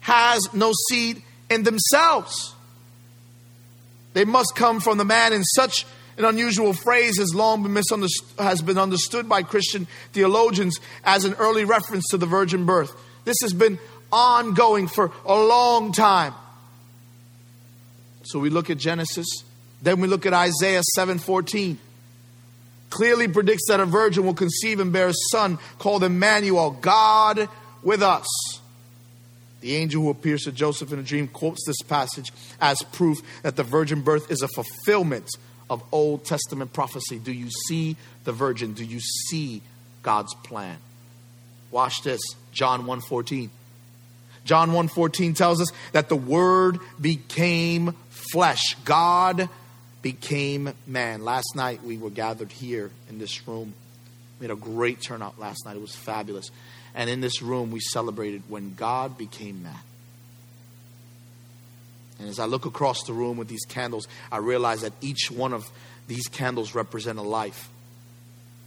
has 0.00 0.52
no 0.52 0.72
seed 0.90 1.22
in 1.48 1.62
themselves. 1.62 2.52
They 4.12 4.26
must 4.26 4.54
come 4.54 4.80
from 4.80 4.98
the 4.98 5.04
man 5.04 5.32
in 5.32 5.42
such 5.42 5.86
an 6.18 6.26
unusual 6.26 6.74
phrase 6.74 7.16
has 7.18 7.34
long 7.34 7.62
been 7.62 7.72
misunderstood, 7.72 8.38
has 8.38 8.60
been 8.60 8.76
understood 8.76 9.26
by 9.26 9.42
Christian 9.42 9.86
theologians 10.12 10.78
as 11.04 11.24
an 11.24 11.32
early 11.38 11.64
reference 11.64 12.06
to 12.08 12.18
the 12.18 12.26
virgin 12.26 12.66
birth. 12.66 12.94
This 13.24 13.38
has 13.40 13.54
been 13.54 13.78
ongoing 14.12 14.88
for 14.88 15.10
a 15.24 15.34
long 15.34 15.92
time. 15.92 16.34
So 18.24 18.38
we 18.38 18.50
look 18.50 18.68
at 18.68 18.76
Genesis, 18.76 19.26
then 19.82 20.00
we 20.00 20.08
look 20.08 20.26
at 20.26 20.34
Isaiah 20.34 20.82
7:14. 20.96 21.78
Clearly 22.90 23.28
predicts 23.28 23.68
that 23.68 23.78
a 23.78 23.86
virgin 23.86 24.26
will 24.26 24.34
conceive 24.34 24.80
and 24.80 24.92
bear 24.92 25.08
a 25.08 25.14
son 25.30 25.58
called 25.78 26.02
Emmanuel, 26.02 26.72
God 26.72 27.48
with 27.82 28.02
us. 28.02 28.26
The 29.60 29.76
angel 29.76 30.02
who 30.02 30.10
appears 30.10 30.42
to 30.44 30.52
Joseph 30.52 30.92
in 30.92 30.98
a 30.98 31.02
dream 31.02 31.28
quotes 31.28 31.64
this 31.66 31.82
passage 31.82 32.32
as 32.60 32.82
proof 32.92 33.18
that 33.42 33.56
the 33.56 33.62
virgin 33.62 34.00
birth 34.02 34.30
is 34.30 34.42
a 34.42 34.48
fulfillment 34.48 35.28
of 35.68 35.82
Old 35.92 36.24
Testament 36.24 36.72
prophecy. 36.72 37.18
Do 37.18 37.32
you 37.32 37.48
see 37.68 37.96
the 38.24 38.32
virgin? 38.32 38.72
Do 38.72 38.84
you 38.84 39.00
see 39.00 39.62
God's 40.02 40.34
plan? 40.42 40.78
Watch 41.70 42.02
this. 42.02 42.20
John 42.52 42.86
1:14. 42.86 43.50
John 44.44 44.72
1:14 44.72 45.34
tells 45.34 45.60
us 45.60 45.68
that 45.92 46.08
the 46.08 46.16
word 46.16 46.80
became 47.00 47.94
flesh. 48.32 48.74
God 48.84 49.48
became 50.02 50.72
man. 50.86 51.24
Last 51.24 51.54
night 51.54 51.82
we 51.84 51.98
were 51.98 52.10
gathered 52.10 52.52
here 52.52 52.90
in 53.08 53.18
this 53.18 53.46
room. 53.46 53.74
We 54.38 54.46
had 54.46 54.56
a 54.56 54.60
great 54.60 55.02
turnout 55.02 55.38
last 55.38 55.66
night. 55.66 55.76
It 55.76 55.82
was 55.82 55.94
fabulous. 55.94 56.50
And 56.94 57.10
in 57.10 57.20
this 57.20 57.42
room, 57.42 57.70
we 57.70 57.80
celebrated 57.80 58.42
when 58.48 58.74
God 58.74 59.18
became 59.18 59.62
man. 59.62 59.74
And 62.18 62.28
as 62.28 62.38
I 62.38 62.46
look 62.46 62.66
across 62.66 63.04
the 63.04 63.12
room 63.12 63.36
with 63.36 63.48
these 63.48 63.64
candles, 63.66 64.08
I 64.30 64.38
realize 64.38 64.82
that 64.82 64.92
each 65.00 65.30
one 65.30 65.52
of 65.52 65.70
these 66.06 66.26
candles 66.28 66.74
represent 66.74 67.18
a 67.18 67.22
life. 67.22 67.68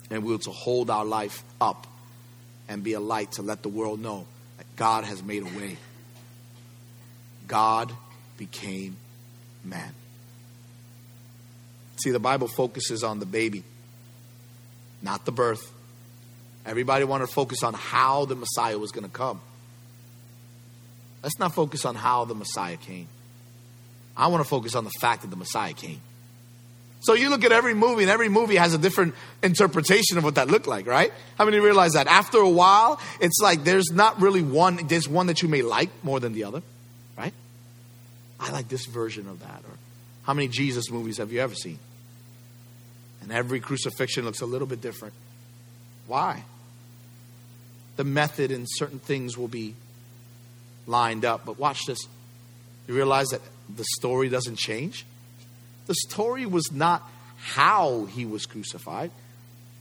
And 0.09 0.23
we're 0.23 0.37
to 0.39 0.51
hold 0.51 0.89
our 0.89 1.05
life 1.05 1.43
up 1.59 1.87
and 2.67 2.83
be 2.83 2.93
a 2.93 2.99
light 2.99 3.33
to 3.33 3.41
let 3.41 3.63
the 3.63 3.69
world 3.69 3.99
know 3.99 4.25
that 4.57 4.65
God 4.75 5.03
has 5.03 5.21
made 5.23 5.41
a 5.41 5.57
way. 5.57 5.77
God 7.47 7.91
became 8.37 8.97
man. 9.63 9.93
See, 12.03 12.11
the 12.11 12.19
Bible 12.19 12.49
focuses 12.49 13.01
on 13.01 13.19
the 13.19 13.25
baby, 13.25 13.63
not 15.01 15.23
the 15.23 15.31
birth. 15.31 15.71
Everybody 16.65 17.05
wanted 17.05 17.27
to 17.27 17.33
focus 17.33 17.63
on 17.63 17.73
how 17.73 18.25
the 18.25 18.35
Messiah 18.35 18.77
was 18.77 18.91
going 18.91 19.05
to 19.05 19.09
come. 19.09 19.39
Let's 21.23 21.39
not 21.39 21.55
focus 21.55 21.85
on 21.85 21.95
how 21.95 22.25
the 22.25 22.35
Messiah 22.35 22.75
came. 22.75 23.07
I 24.17 24.27
want 24.27 24.43
to 24.43 24.49
focus 24.49 24.75
on 24.75 24.83
the 24.83 24.91
fact 24.99 25.21
that 25.21 25.29
the 25.29 25.37
Messiah 25.37 25.71
came. 25.71 26.01
So 26.99 27.13
you 27.13 27.29
look 27.29 27.45
at 27.45 27.53
every 27.53 27.73
movie, 27.73 28.03
and 28.03 28.11
every 28.11 28.27
movie 28.27 28.57
has 28.57 28.73
a 28.73 28.77
different 28.77 29.15
interpretation 29.41 30.17
of 30.17 30.25
what 30.25 30.35
that 30.35 30.49
looked 30.49 30.67
like, 30.67 30.85
right? 30.85 31.13
How 31.37 31.45
many 31.45 31.59
realize 31.59 31.93
that? 31.93 32.07
After 32.07 32.39
a 32.39 32.49
while, 32.49 32.99
it's 33.21 33.39
like 33.41 33.63
there's 33.63 33.91
not 33.91 34.19
really 34.19 34.41
one, 34.41 34.87
there's 34.87 35.07
one 35.07 35.27
that 35.27 35.41
you 35.41 35.47
may 35.47 35.61
like 35.61 35.89
more 36.03 36.19
than 36.19 36.33
the 36.33 36.43
other, 36.43 36.63
right? 37.17 37.33
I 38.41 38.51
like 38.51 38.67
this 38.67 38.87
version 38.87 39.29
of 39.29 39.39
that. 39.39 39.61
Or 39.63 39.77
how 40.23 40.33
many 40.33 40.49
Jesus 40.49 40.91
movies 40.91 41.19
have 41.19 41.31
you 41.31 41.39
ever 41.39 41.55
seen? 41.55 41.79
And 43.23 43.31
every 43.31 43.59
crucifixion 43.59 44.25
looks 44.25 44.41
a 44.41 44.45
little 44.45 44.67
bit 44.67 44.81
different. 44.81 45.13
Why? 46.07 46.43
The 47.95 48.03
method 48.03 48.51
and 48.51 48.67
certain 48.69 48.99
things 48.99 49.37
will 49.37 49.47
be 49.47 49.75
lined 50.85 51.25
up. 51.25 51.45
But 51.45 51.57
watch 51.57 51.85
this. 51.87 51.99
You 52.87 52.95
realize 52.95 53.27
that 53.27 53.41
the 53.73 53.85
story 53.97 54.29
doesn't 54.29 54.57
change? 54.57 55.05
The 55.87 55.95
story 55.95 56.45
was 56.45 56.71
not 56.71 57.09
how 57.37 58.05
he 58.05 58.25
was 58.25 58.45
crucified, 58.45 59.11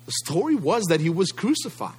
the 0.07 0.13
story 0.25 0.57
was 0.57 0.85
that 0.85 1.01
he 1.01 1.11
was 1.11 1.31
crucified. 1.31 1.95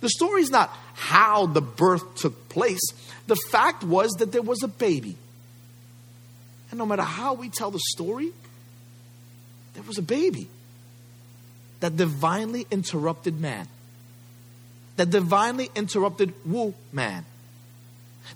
The 0.00 0.08
story 0.08 0.42
is 0.42 0.50
not 0.50 0.76
how 0.94 1.46
the 1.46 1.62
birth 1.62 2.16
took 2.16 2.48
place. 2.48 2.80
The 3.28 3.36
fact 3.50 3.84
was 3.84 4.10
that 4.18 4.32
there 4.32 4.42
was 4.42 4.64
a 4.64 4.68
baby. 4.68 5.16
And 6.70 6.78
no 6.78 6.86
matter 6.86 7.02
how 7.02 7.34
we 7.34 7.48
tell 7.48 7.70
the 7.70 7.78
story, 7.92 8.32
there 9.74 9.82
was 9.82 9.98
a 9.98 10.02
baby 10.02 10.48
that 11.80 11.96
divinely 11.96 12.66
interrupted 12.70 13.40
man, 13.40 13.66
that 14.96 15.10
divinely 15.10 15.70
interrupted 15.74 16.32
woo 16.44 16.74
man. 16.92 17.24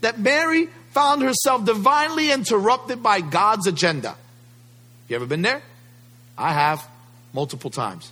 That 0.00 0.18
Mary 0.18 0.68
found 0.90 1.22
herself 1.22 1.64
divinely 1.64 2.32
interrupted 2.32 3.02
by 3.02 3.20
God's 3.20 3.66
agenda. 3.66 4.16
You 5.08 5.16
ever 5.16 5.26
been 5.26 5.42
there? 5.42 5.62
I 6.36 6.52
have 6.52 6.86
multiple 7.32 7.70
times. 7.70 8.10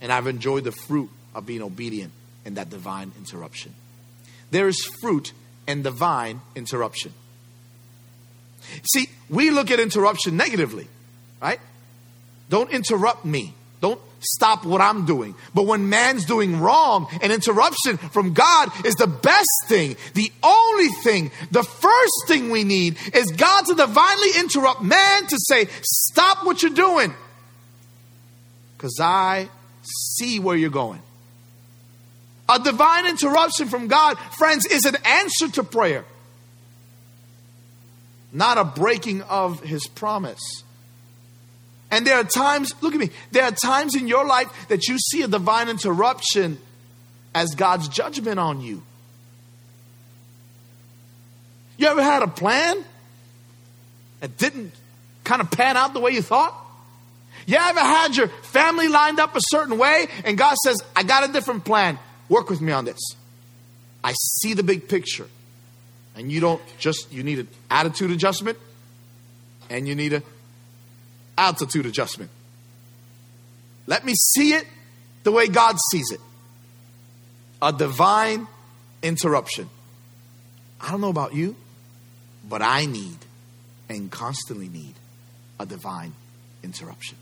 And 0.00 0.12
I've 0.12 0.26
enjoyed 0.26 0.64
the 0.64 0.72
fruit 0.72 1.10
of 1.34 1.46
being 1.46 1.62
obedient 1.62 2.12
in 2.44 2.54
that 2.54 2.70
divine 2.70 3.12
interruption. 3.18 3.74
There 4.50 4.68
is 4.68 4.80
fruit 5.00 5.32
in 5.66 5.82
divine 5.82 6.40
interruption. 6.54 7.12
See, 8.92 9.08
we 9.28 9.50
look 9.50 9.70
at 9.70 9.80
interruption 9.80 10.36
negatively, 10.36 10.88
right? 11.40 11.60
Don't 12.50 12.70
interrupt 12.70 13.24
me. 13.24 13.54
Don't 13.80 14.00
stop 14.18 14.66
what 14.66 14.82
I'm 14.82 15.06
doing. 15.06 15.34
But 15.54 15.64
when 15.64 15.88
man's 15.88 16.26
doing 16.26 16.60
wrong, 16.60 17.08
an 17.22 17.30
interruption 17.30 17.96
from 17.96 18.34
God 18.34 18.68
is 18.84 18.96
the 18.96 19.06
best 19.06 19.48
thing. 19.68 19.96
The 20.12 20.30
only 20.42 20.88
thing, 21.02 21.30
the 21.50 21.62
first 21.62 22.12
thing 22.26 22.50
we 22.50 22.62
need 22.62 22.98
is 23.14 23.32
God 23.32 23.64
to 23.66 23.74
divinely 23.74 24.28
interrupt 24.38 24.82
man 24.82 25.26
to 25.26 25.36
say, 25.48 25.68
Stop 25.82 26.44
what 26.44 26.62
you're 26.62 26.72
doing. 26.72 27.14
Because 28.76 28.98
I 29.00 29.48
see 29.82 30.38
where 30.38 30.56
you're 30.56 30.68
going. 30.68 31.00
A 32.50 32.58
divine 32.58 33.06
interruption 33.06 33.68
from 33.68 33.88
God, 33.88 34.18
friends, 34.36 34.66
is 34.66 34.84
an 34.84 34.96
answer 35.06 35.48
to 35.52 35.64
prayer 35.64 36.04
not 38.32 38.58
a 38.58 38.64
breaking 38.64 39.22
of 39.22 39.60
his 39.60 39.86
promise. 39.86 40.40
And 41.90 42.06
there 42.06 42.16
are 42.16 42.24
times, 42.24 42.74
look 42.82 42.94
at 42.94 43.00
me, 43.00 43.10
there 43.32 43.44
are 43.44 43.50
times 43.50 43.94
in 43.94 44.06
your 44.06 44.24
life 44.24 44.48
that 44.68 44.86
you 44.86 44.98
see 44.98 45.22
a 45.22 45.28
divine 45.28 45.68
interruption 45.68 46.58
as 47.34 47.54
God's 47.54 47.88
judgment 47.88 48.38
on 48.38 48.60
you. 48.60 48.82
You 51.76 51.86
ever 51.86 52.02
had 52.02 52.22
a 52.22 52.28
plan 52.28 52.84
that 54.20 54.36
didn't 54.36 54.72
kind 55.24 55.40
of 55.40 55.50
pan 55.50 55.76
out 55.76 55.94
the 55.94 56.00
way 56.00 56.10
you 56.12 56.22
thought? 56.22 56.54
You 57.46 57.56
ever 57.56 57.80
had 57.80 58.16
your 58.16 58.28
family 58.28 58.88
lined 58.88 59.18
up 59.18 59.34
a 59.34 59.40
certain 59.40 59.78
way 59.78 60.08
and 60.24 60.36
God 60.36 60.56
says, 60.62 60.82
I 60.94 61.02
got 61.02 61.28
a 61.28 61.32
different 61.32 61.64
plan. 61.64 61.98
Work 62.28 62.50
with 62.50 62.60
me 62.60 62.72
on 62.72 62.84
this. 62.84 63.00
I 64.04 64.12
see 64.12 64.54
the 64.54 64.62
big 64.62 64.88
picture 64.88 65.26
and 66.16 66.30
you 66.30 66.40
don't 66.40 66.62
just 66.78 67.12
you 67.12 67.22
need 67.22 67.38
an 67.38 67.48
attitude 67.70 68.10
adjustment 68.10 68.58
and 69.68 69.88
you 69.88 69.94
need 69.94 70.12
an 70.12 70.22
altitude 71.40 71.86
adjustment. 71.86 72.30
Let 73.86 74.04
me 74.04 74.14
see 74.14 74.52
it 74.52 74.66
the 75.24 75.32
way 75.32 75.48
god 75.48 75.76
sees 75.90 76.10
it. 76.12 76.20
A 77.62 77.72
divine 77.72 78.46
interruption. 79.02 79.68
I 80.80 80.90
don't 80.90 81.00
know 81.00 81.10
about 81.10 81.34
you 81.34 81.56
but 82.48 82.62
i 82.62 82.84
need 82.86 83.18
and 83.88 84.10
constantly 84.10 84.68
need 84.68 84.94
a 85.58 85.66
divine 85.66 86.14
interruption. 86.62 87.16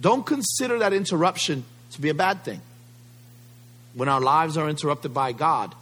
Don't 0.00 0.24
consider 0.26 0.78
that 0.80 0.92
interruption 0.92 1.64
to 1.92 2.00
be 2.00 2.08
a 2.08 2.14
bad 2.14 2.42
thing. 2.42 2.60
When 3.94 4.08
our 4.08 4.20
lives 4.20 4.56
are 4.56 4.68
interrupted 4.68 5.12
by 5.14 5.32
god 5.32 5.74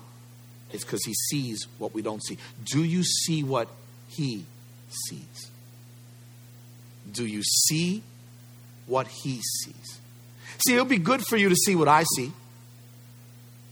it's 0.72 0.84
because 0.84 1.04
he 1.04 1.14
sees 1.14 1.66
what 1.78 1.94
we 1.94 2.02
don't 2.02 2.22
see. 2.24 2.36
Do 2.64 2.82
you 2.82 3.04
see 3.04 3.44
what 3.44 3.68
he 4.08 4.44
sees? 5.08 5.50
Do 7.14 7.24
you 7.24 7.42
see 7.42 8.02
what 8.86 9.06
he 9.06 9.40
sees? 9.40 10.00
See, 10.58 10.74
it'll 10.74 10.84
be 10.84 10.98
good 10.98 11.22
for 11.22 11.36
you 11.36 11.48
to 11.48 11.56
see 11.56 11.74
what 11.74 11.88
I 11.88 12.04
see. 12.16 12.32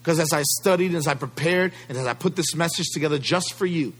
Because 0.00 0.18
as 0.18 0.33
I 0.33 0.42
studied, 0.42 0.94
as 0.94 1.07
I 1.07 1.14
prepared, 1.14 1.72
and 1.88 1.98
as 1.98 2.07
I 2.07 2.14
put 2.14 2.35
this 2.35 2.55
message 2.55 2.87
together 2.92 3.18
just 3.18 3.52
for 3.52 3.66
you, 3.66 3.92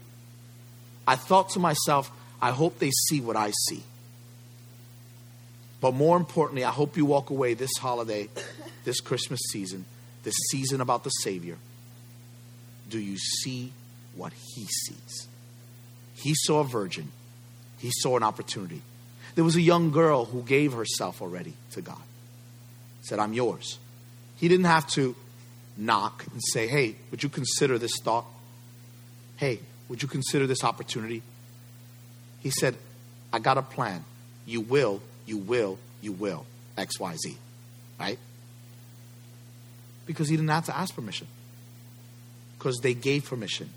I 1.07 1.15
thought 1.15 1.49
to 1.51 1.59
myself, 1.59 2.11
I 2.41 2.51
hope 2.51 2.79
they 2.79 2.91
see 3.07 3.21
what 3.21 3.35
I 3.35 3.51
see. 3.67 3.83
But 5.79 5.93
more 5.93 6.17
importantly, 6.17 6.63
I 6.63 6.71
hope 6.71 6.97
you 6.97 7.05
walk 7.05 7.29
away 7.29 7.53
this 7.53 7.77
holiday, 7.77 8.29
this 8.85 8.99
Christmas 9.01 9.39
season, 9.51 9.85
this 10.23 10.35
season 10.49 10.81
about 10.81 11.03
the 11.03 11.09
Savior. 11.09 11.57
Do 12.89 12.99
you 12.99 13.17
see 13.17 13.71
what 14.15 14.33
He 14.33 14.65
sees? 14.65 15.27
He 16.15 16.33
saw 16.35 16.61
a 16.61 16.63
virgin, 16.63 17.11
He 17.79 17.91
saw 17.91 18.17
an 18.17 18.23
opportunity. 18.23 18.81
There 19.35 19.43
was 19.43 19.55
a 19.55 19.61
young 19.61 19.91
girl 19.91 20.25
who 20.25 20.41
gave 20.43 20.73
herself 20.73 21.21
already 21.21 21.53
to 21.71 21.81
God, 21.81 22.01
said, 23.01 23.19
I'm 23.19 23.33
yours. 23.33 23.79
He 24.37 24.47
didn't 24.47 24.65
have 24.65 24.87
to 24.91 25.15
knock 25.77 26.25
and 26.31 26.41
say, 26.51 26.67
Hey, 26.67 26.95
would 27.11 27.23
you 27.23 27.29
consider 27.29 27.77
this 27.77 27.97
thought? 27.99 28.25
Hey, 29.37 29.59
would 29.89 30.01
you 30.01 30.07
consider 30.07 30.47
this 30.47 30.63
opportunity? 30.63 31.21
He 32.41 32.49
said, 32.51 32.75
I 33.31 33.39
got 33.39 33.57
a 33.57 33.61
plan. 33.61 34.03
You 34.45 34.61
will, 34.61 35.01
you 35.25 35.37
will, 35.37 35.79
you 36.01 36.11
will. 36.11 36.45
X, 36.77 36.99
Y, 36.99 37.15
Z. 37.15 37.37
Right? 37.99 38.19
Because 40.05 40.27
he 40.27 40.35
didn't 40.35 40.49
have 40.49 40.65
to 40.65 40.77
ask 40.77 40.93
permission. 40.93 41.27
Because 42.57 42.79
they 42.79 42.93
gave 42.93 43.25
permission 43.25 43.69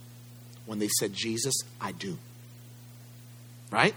when 0.66 0.78
they 0.78 0.88
said, 0.98 1.12
Jesus, 1.12 1.54
I 1.80 1.92
do. 1.92 2.18
Right? 3.70 3.94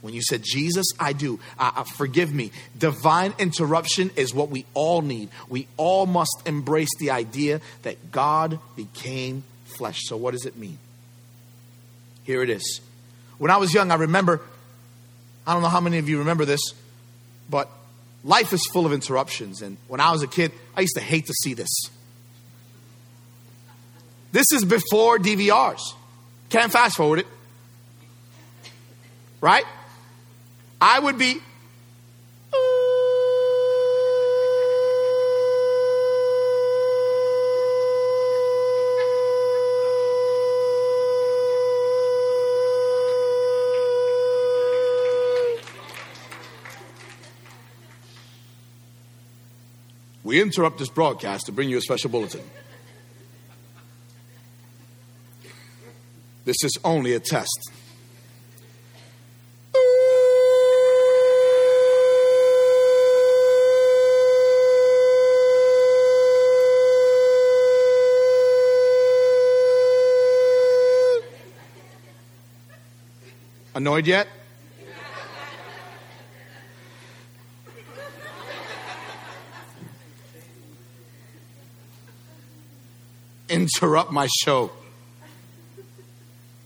When 0.00 0.14
you 0.14 0.22
said, 0.22 0.42
Jesus, 0.44 0.86
I 0.98 1.12
do, 1.12 1.40
uh, 1.58 1.72
uh, 1.76 1.82
forgive 1.82 2.32
me. 2.32 2.52
Divine 2.76 3.34
interruption 3.38 4.10
is 4.14 4.32
what 4.32 4.48
we 4.48 4.64
all 4.72 5.02
need. 5.02 5.28
We 5.48 5.66
all 5.76 6.06
must 6.06 6.42
embrace 6.46 6.90
the 7.00 7.10
idea 7.10 7.60
that 7.82 8.12
God 8.12 8.60
became 8.76 9.42
flesh. 9.64 9.98
So, 10.04 10.16
what 10.16 10.32
does 10.32 10.46
it 10.46 10.56
mean? 10.56 10.78
Here 12.22 12.42
it 12.42 12.50
is. 12.50 12.80
When 13.38 13.50
I 13.50 13.56
was 13.56 13.74
young, 13.74 13.90
I 13.90 13.96
remember, 13.96 14.40
I 15.46 15.52
don't 15.52 15.62
know 15.62 15.68
how 15.68 15.80
many 15.80 15.98
of 15.98 16.08
you 16.08 16.20
remember 16.20 16.44
this, 16.44 16.60
but 17.50 17.68
life 18.22 18.52
is 18.52 18.64
full 18.66 18.86
of 18.86 18.92
interruptions. 18.92 19.62
And 19.62 19.78
when 19.88 20.00
I 20.00 20.12
was 20.12 20.22
a 20.22 20.28
kid, 20.28 20.52
I 20.76 20.82
used 20.82 20.94
to 20.94 21.00
hate 21.00 21.26
to 21.26 21.34
see 21.42 21.54
this. 21.54 21.70
This 24.30 24.46
is 24.52 24.64
before 24.64 25.18
DVRs. 25.18 25.80
Can't 26.50 26.70
fast 26.70 26.96
forward 26.96 27.20
it. 27.20 27.26
Right? 29.40 29.64
I 30.80 30.98
would 30.98 31.18
be 31.18 31.40
We 50.28 50.42
interrupt 50.42 50.78
this 50.78 50.90
broadcast 50.90 51.46
to 51.46 51.52
bring 51.52 51.70
you 51.70 51.78
a 51.78 51.80
special 51.80 52.10
bulletin. 52.10 52.42
This 56.44 56.62
is 56.62 56.76
only 56.84 57.14
a 57.14 57.18
test. 57.18 57.70
Annoyed 73.78 74.08
yet? 74.08 74.26
interrupt 83.48 84.10
my 84.10 84.26
show. 84.42 84.72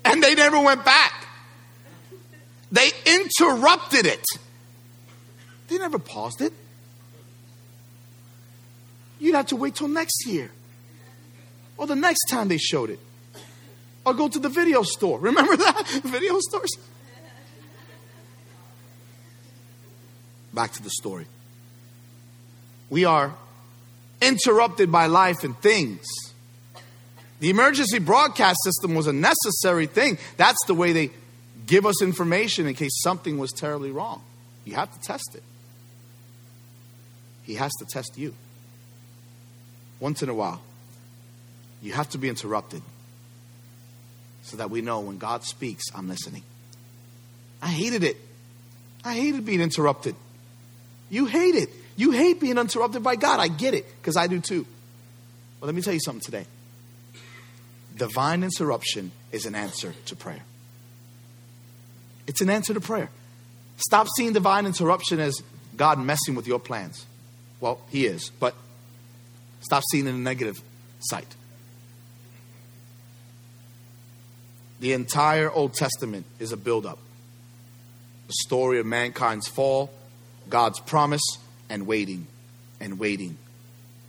And 0.07 0.23
they 0.23 0.35
never 0.35 0.59
went 0.59 0.87
back. 0.87 1.27
They 2.73 2.89
interrupted 3.05 4.07
it. 4.07 4.25
They 5.69 5.77
never 5.77 5.99
paused 5.99 6.41
it. 6.41 6.55
You'd 9.21 9.35
have 9.35 9.49
to 9.49 9.57
wait 9.57 9.75
till 9.75 9.89
next 9.89 10.27
year 10.27 10.51
or 11.77 11.87
the 11.87 11.95
next 11.95 12.25
time 12.31 12.49
they 12.49 12.57
showed 12.57 12.89
it 12.89 13.01
or 14.07 14.15
go 14.15 14.29
to 14.29 14.39
the 14.39 14.49
video 14.49 14.83
store. 14.83 15.19
Remember 15.21 15.59
that? 15.59 15.87
Video 16.05 16.39
stores? 16.41 16.71
Back 20.53 20.73
to 20.73 20.83
the 20.83 20.91
story. 20.91 21.27
We 22.91 23.05
are 23.05 23.35
interrupted 24.21 24.93
by 24.93 25.07
life 25.07 25.45
and 25.45 25.59
things. 25.59 26.07
The 27.41 27.51
emergency 27.51 27.99
broadcast 27.99 28.59
system 28.63 28.95
was 28.95 29.07
a 29.07 29.13
necessary 29.13 29.87
thing. 29.87 30.19
That's 30.37 30.65
the 30.67 30.75
way 30.75 30.93
they 30.93 31.11
give 31.67 31.87
us 31.87 32.03
information 32.03 32.67
in 32.67 32.75
case 32.75 32.93
something 33.03 33.39
was 33.39 33.51
terribly 33.51 33.91
wrong. 33.91 34.23
You 34.65 34.75
have 34.75 34.93
to 34.93 35.01
test 35.01 35.35
it. 35.35 35.43
He 37.43 37.55
has 37.55 37.73
to 37.81 37.85
test 37.85 38.17
you. 38.17 38.35
Once 39.99 40.23
in 40.23 40.29
a 40.29 40.35
while, 40.35 40.61
you 41.81 41.93
have 41.93 42.09
to 42.11 42.19
be 42.19 42.29
interrupted 42.29 42.83
so 44.43 44.57
that 44.57 44.71
we 44.71 44.81
know 44.81 45.01
when 45.01 45.19
God 45.19 45.45
speaks, 45.45 45.85
I'm 45.95 46.09
listening. 46.09 46.43
I 47.61 47.69
hated 47.69 48.05
it. 48.05 48.17
I 49.05 49.15
hated 49.15 49.45
being 49.45 49.61
interrupted. 49.61 50.15
You 51.13 51.27
hate 51.27 51.55
it. 51.55 51.69
You 51.95 52.11
hate 52.11 52.41
being 52.41 52.57
interrupted 52.57 53.03
by 53.03 53.17
God. 53.17 53.39
I 53.39 53.49
get 53.49 53.75
it 53.75 53.87
because 54.01 54.17
I 54.17 54.29
do 54.29 54.41
too. 54.41 54.67
But 55.61 55.67
let 55.67 55.75
me 55.75 55.83
tell 55.83 55.93
you 55.93 56.01
something 56.01 56.23
today 56.23 56.47
divine 57.95 58.43
interruption 58.43 59.13
is 59.31 59.45
an 59.45 59.55
answer 59.55 59.95
to 60.07 60.17
prayer. 60.17 60.43
It's 62.27 62.41
an 62.41 62.49
answer 62.49 62.73
to 62.73 62.81
prayer. 62.81 63.11
Stop 63.77 64.09
seeing 64.17 64.33
divine 64.33 64.65
interruption 64.65 65.21
as 65.21 65.43
God 65.77 65.99
messing 65.99 66.35
with 66.35 66.47
your 66.47 66.59
plans. 66.59 67.05
Well, 67.61 67.79
He 67.91 68.07
is, 68.07 68.31
but 68.41 68.55
stop 69.61 69.83
seeing 69.91 70.07
it 70.07 70.11
in 70.11 70.15
a 70.15 70.19
negative 70.19 70.63
sight. 71.01 71.37
The 74.81 74.95
entire 74.95 75.51
Old 75.51 75.75
Testament 75.75 76.25
is 76.41 76.53
a 76.53 76.57
buildup 76.57 76.99
the 78.29 78.33
story 78.47 78.79
of 78.79 78.87
mankind's 78.87 79.47
fall, 79.47 79.91
God's 80.49 80.81
promise, 80.81 81.23
and 81.69 81.87
waiting 81.87 82.27
and 82.81 82.99
waiting. 82.99 83.39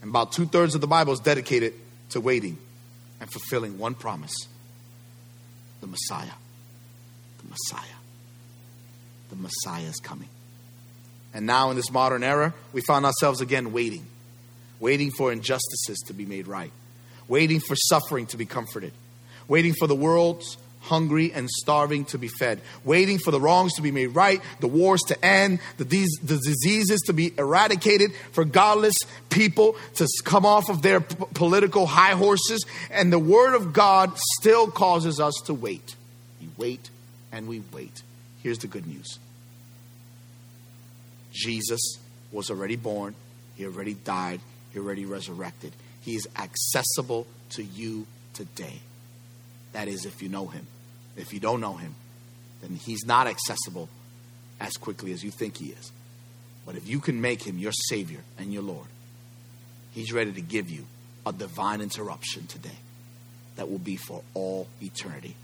And 0.02 0.10
about 0.10 0.34
two 0.34 0.46
thirds 0.46 0.76
of 0.76 0.82
the 0.82 0.88
Bible 0.88 1.13
is 1.13 1.19
dedicated 1.19 1.74
to 2.10 2.19
waiting 2.19 2.58
and 3.22 3.32
fulfilling 3.32 3.78
one 3.78 3.96
promise 3.96 4.36
the 5.80 5.88
Messiah. 5.88 6.32
The 7.41 7.50
Messiah. 7.50 7.96
The 9.30 9.36
Messiah 9.36 9.89
is 9.89 10.00
coming. 10.00 10.30
And 11.34 11.46
now, 11.46 11.72
in 11.72 11.76
this 11.76 11.91
modern 11.91 12.24
era, 12.24 12.54
we 12.74 12.82
find 12.82 13.06
ourselves 13.06 13.41
again 13.41 13.74
waiting, 13.74 14.06
waiting 14.80 15.12
for 15.12 15.32
injustices 15.32 16.00
to 16.08 16.13
be 16.13 16.26
made 16.26 16.48
right, 16.48 16.72
waiting 17.28 17.60
for 17.60 17.76
suffering 17.76 18.28
to 18.28 18.38
be 18.38 18.46
comforted, 18.46 18.93
waiting 19.48 19.74
for 19.74 19.88
the 19.88 19.96
world's 19.96 20.58
hungry 20.84 21.32
and 21.34 21.50
starving 21.50 22.06
to 22.06 22.17
be 22.17 22.28
fed, 22.28 22.62
waiting 22.84 23.17
for 23.17 23.32
the 23.32 23.39
wrongs 23.39 23.74
to 23.76 23.82
be 23.82 23.91
made 23.91 24.08
right, 24.08 24.41
the 24.60 24.67
wars 24.67 25.02
to 25.08 25.26
end, 25.26 25.60
the, 25.78 25.84
these, 25.84 26.10
the 26.22 26.38
diseases 26.38 27.02
to 27.02 27.13
be 27.13 27.34
eradicated, 27.38 28.12
for 28.32 28.46
godless 28.46 28.96
people 29.30 29.76
to 29.96 30.08
come 30.24 30.46
off 30.46 30.69
of 30.69 30.82
their 30.82 31.02
p- 31.02 31.15
political 31.34 31.86
high 31.86 32.13
horses. 32.13 32.65
And 32.91 33.12
the 33.12 33.19
Word 33.19 33.56
of 33.56 33.74
God 33.74 34.12
still 34.39 34.67
causes 34.67 35.19
us 35.19 35.34
to 35.46 35.54
wait. 35.54 35.96
We 36.41 36.50
wait 36.58 36.89
and 37.32 37.48
we 37.48 37.63
wait. 37.72 38.04
Here's 38.41 38.60
the 38.60 38.67
good 38.67 38.86
news 38.86 39.19
Jesus 41.32 41.98
was 42.32 42.50
already 42.50 42.76
born, 42.76 43.15
He 43.56 43.65
already 43.65 43.93
died, 43.93 44.41
He 44.74 44.80
already 44.80 45.06
resurrected. 45.06 45.74
He 46.02 46.15
is 46.15 46.28
accessible 46.38 47.26
to 47.52 47.63
you 47.63 48.06
today. 48.34 48.82
That 49.72 49.88
is, 49.88 50.06
if 50.06 50.22
you 50.22 50.30
know 50.30 50.48
him. 50.48 50.67
If 51.15 51.34
you 51.34 51.39
don't 51.39 51.62
know 51.62 51.73
him, 51.73 51.95
then 52.62 52.76
he's 52.76 53.06
not 53.06 53.28
accessible 53.28 53.89
as 54.60 54.73
quickly 54.73 55.12
as 55.12 55.23
you 55.23 55.32
think 55.32 55.58
he 55.58 55.67
is. 55.67 55.91
But 56.65 56.76
if 56.76 56.88
you 56.88 56.99
can 56.99 57.21
make 57.21 57.45
him 57.45 57.58
your 57.58 57.73
Savior 57.73 58.21
and 58.38 58.54
your 58.54 58.63
Lord, 58.63 58.88
he's 59.91 60.13
ready 60.13 60.32
to 60.32 60.41
give 60.41 60.69
you 60.69 60.86
a 61.26 61.34
divine 61.34 61.82
interruption 61.82 62.47
today 62.47 62.78
that 63.56 63.69
will 63.69 63.80
be 63.80 63.97
for 63.97 64.23
all 64.34 64.67
eternity. 64.82 65.36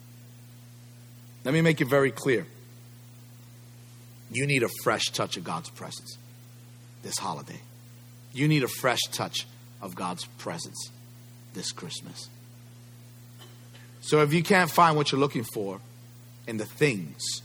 Let 1.43 1.53
me 1.53 1.61
make 1.61 1.81
it 1.81 1.87
very 1.87 2.11
clear. 2.11 2.47
You 4.31 4.45
need 4.45 4.63
a 4.63 4.69
fresh 4.83 5.05
touch 5.05 5.37
of 5.37 5.43
God's 5.43 5.69
presence 5.69 6.17
this 7.01 7.17
holiday. 7.17 7.59
You 8.33 8.47
need 8.47 8.63
a 8.63 8.67
fresh 8.67 8.99
touch 9.11 9.47
of 9.81 9.95
God's 9.95 10.25
presence 10.37 10.91
this 11.53 11.71
Christmas. 11.71 12.29
So 14.09 14.21
if 14.21 14.33
you 14.33 14.41
can't 14.41 14.71
find 14.71 14.97
what 14.97 15.11
you're 15.11 15.21
looking 15.21 15.43
for 15.43 15.79
in 16.47 16.57
the 16.57 16.65
things, 16.65 17.43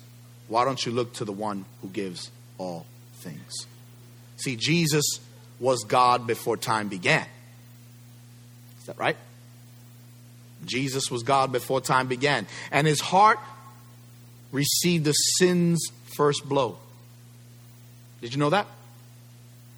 why 0.48 0.64
don't 0.64 0.86
you 0.86 0.92
look 0.92 1.12
to 1.16 1.26
the 1.26 1.32
one 1.32 1.66
who 1.82 1.88
gives 1.88 2.30
all 2.56 2.86
things? 3.16 3.66
See, 4.38 4.56
Jesus 4.56 5.04
was 5.60 5.84
God 5.84 6.26
before 6.26 6.56
time 6.56 6.88
began. 6.88 7.26
Is 8.80 8.86
that 8.86 8.98
right? 8.98 9.18
Jesus 10.64 11.10
was 11.10 11.22
God 11.22 11.52
before 11.52 11.82
time 11.82 12.08
began. 12.08 12.46
And 12.72 12.86
his 12.86 13.02
heart 13.02 13.38
received 14.50 15.04
the 15.04 15.12
sin's 15.12 15.86
first 16.16 16.48
blow. 16.48 16.78
Did 18.22 18.32
you 18.32 18.38
know 18.38 18.48
that? 18.48 18.66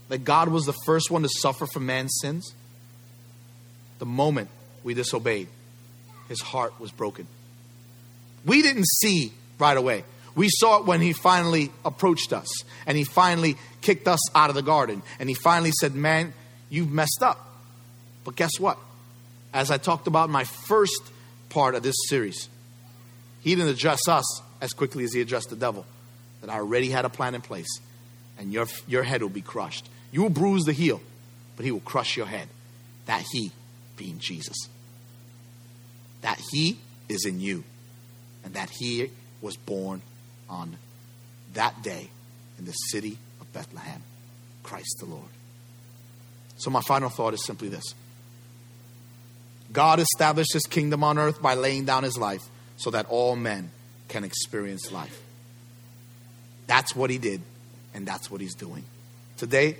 That 0.09 0.18
God 0.18 0.51
was 0.51 0.66
the 0.66 0.77
first 0.85 1.11
one 1.11 1.22
to 1.22 1.29
suffer 1.29 1.66
for 1.66 1.81
man's 1.81 2.16
sins? 2.20 2.55
The 3.99 4.07
moment 4.07 4.51
we 4.85 4.94
disobeyed, 4.94 5.49
his 6.29 6.41
heart 6.41 6.79
was 6.81 6.91
broken. 6.91 7.27
We 8.45 8.62
didn't 8.62 8.87
see 8.87 9.33
right 9.59 9.77
away. 9.77 10.05
We 10.35 10.49
saw 10.51 10.81
it 10.81 10.87
when 10.87 11.01
he 11.01 11.12
finally 11.12 11.73
approached 11.85 12.33
us 12.33 12.49
and 12.87 12.97
he 12.97 13.05
finally 13.05 13.57
kicked 13.81 14.07
us 14.07 14.21
out 14.35 14.51
of 14.51 14.55
the 14.55 14.62
garden 14.62 15.03
and 15.19 15.29
he 15.29 15.35
finally 15.35 15.73
said, 15.73 15.95
Man, 15.95 16.35
you've 16.69 16.91
messed 16.91 17.23
up. 17.23 17.43
But 18.25 18.37
guess 18.37 18.61
what? 18.61 18.79
As 19.55 19.71
I 19.71 19.79
talked 19.79 20.07
about 20.07 20.27
in 20.27 20.33
my 20.33 20.45
first 20.45 21.01
part 21.49 21.75
of 21.75 21.83
this 21.83 21.97
series, 22.09 22.49
he 23.41 23.55
didn't 23.55 23.71
address 23.71 24.07
us 24.09 24.43
as 24.61 24.73
quickly 24.73 25.05
as 25.05 25.12
he 25.12 25.21
addressed 25.21 25.51
the 25.51 25.57
devil. 25.57 25.87
That 26.43 26.51
I 26.51 26.57
already 26.57 26.91
had 26.91 27.05
a 27.07 27.09
plan 27.09 27.35
in 27.35 27.41
place 27.41 27.81
and 28.39 28.53
your, 28.53 28.67
your 28.87 29.03
head 29.03 29.23
will 29.23 29.31
be 29.31 29.41
crushed. 29.41 29.89
You 30.12 30.23
will 30.23 30.31
bruise 30.31 30.65
the 30.65 30.73
heel, 30.73 31.01
but 31.57 31.65
he 31.65 31.73
will 31.73 31.81
crush 31.81 32.17
your 32.17 32.27
head. 32.27 32.49
That 33.07 33.25
he 33.33 33.53
being 33.97 34.19
Jesus. 34.19 34.57
That 36.22 36.40
he 36.50 36.79
is 37.09 37.24
in 37.24 37.40
you 37.40 37.64
and 38.44 38.55
that 38.55 38.70
he 38.70 39.11
was 39.40 39.57
born 39.57 40.02
on 40.48 40.76
that 41.55 41.83
day 41.83 42.09
in 42.59 42.64
the 42.64 42.72
city 42.72 43.18
of 43.40 43.52
Bethlehem, 43.52 44.02
Christ 44.62 44.96
the 45.00 45.07
Lord. 45.07 45.29
So, 46.57 46.70
my 46.70 46.81
final 46.81 47.11
thought 47.11 47.35
is 47.35 47.44
simply 47.44 47.68
this 47.68 47.94
God 49.72 50.00
established 50.00 50.52
his 50.52 50.66
kingdom 50.66 51.05
on 51.05 51.18
earth 51.18 51.40
by 51.42 51.55
laying 51.55 51.85
down 51.85 52.02
his 52.02 52.16
life 52.16 52.42
so 52.76 52.90
that 52.90 53.07
all 53.07 53.37
men 53.37 53.70
can 54.09 54.24
experience 54.24 54.92
life. 54.92 55.20
That's 56.66 56.94
what 56.94 57.11
he 57.11 57.18
did, 57.18 57.42
and 57.94 58.07
that's 58.07 58.31
what 58.31 58.40
he's 58.40 58.55
doing. 58.55 58.85
Today, 59.37 59.76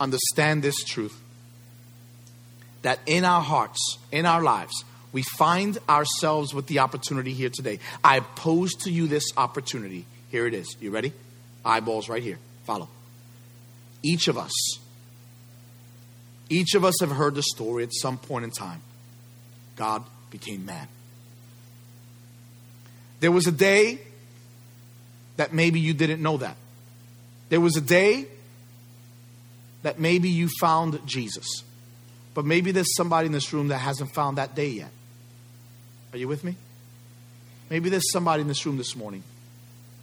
understand 0.00 0.62
this 0.62 0.82
truth 0.84 1.21
that 2.82 2.98
in 3.06 3.24
our 3.24 3.40
hearts, 3.40 3.98
in 4.10 4.26
our 4.26 4.42
lives, 4.42 4.84
we 5.12 5.22
find 5.22 5.78
ourselves 5.88 6.54
with 6.54 6.66
the 6.66 6.78
opportunity 6.80 7.32
here 7.32 7.50
today. 7.50 7.78
I 8.02 8.20
pose 8.20 8.72
to 8.82 8.90
you 8.90 9.06
this 9.06 9.24
opportunity. 9.36 10.06
Here 10.30 10.46
it 10.46 10.54
is. 10.54 10.76
You 10.80 10.90
ready? 10.90 11.12
Eyeballs 11.64 12.08
right 12.08 12.22
here. 12.22 12.38
Follow. 12.64 12.88
Each 14.02 14.26
of 14.28 14.36
us, 14.38 14.52
each 16.48 16.74
of 16.74 16.84
us 16.84 16.94
have 17.00 17.10
heard 17.10 17.34
the 17.34 17.42
story 17.42 17.84
at 17.84 17.92
some 17.92 18.18
point 18.18 18.44
in 18.44 18.50
time. 18.50 18.80
God 19.76 20.02
became 20.30 20.66
man. 20.66 20.88
There 23.20 23.30
was 23.30 23.46
a 23.46 23.52
day 23.52 24.00
that 25.36 25.52
maybe 25.52 25.78
you 25.78 25.94
didn't 25.94 26.20
know 26.20 26.38
that. 26.38 26.56
There 27.50 27.60
was 27.60 27.76
a 27.76 27.80
day 27.80 28.26
that 29.82 30.00
maybe 30.00 30.28
you 30.28 30.48
found 30.60 31.00
Jesus. 31.06 31.62
But 32.34 32.44
maybe 32.44 32.72
there's 32.72 32.94
somebody 32.96 33.26
in 33.26 33.32
this 33.32 33.52
room 33.52 33.68
that 33.68 33.78
hasn't 33.78 34.14
found 34.14 34.38
that 34.38 34.54
day 34.54 34.68
yet. 34.68 34.90
Are 36.12 36.18
you 36.18 36.28
with 36.28 36.44
me? 36.44 36.56
Maybe 37.70 37.88
there's 37.88 38.10
somebody 38.10 38.42
in 38.42 38.48
this 38.48 38.64
room 38.66 38.76
this 38.76 38.96
morning 38.96 39.22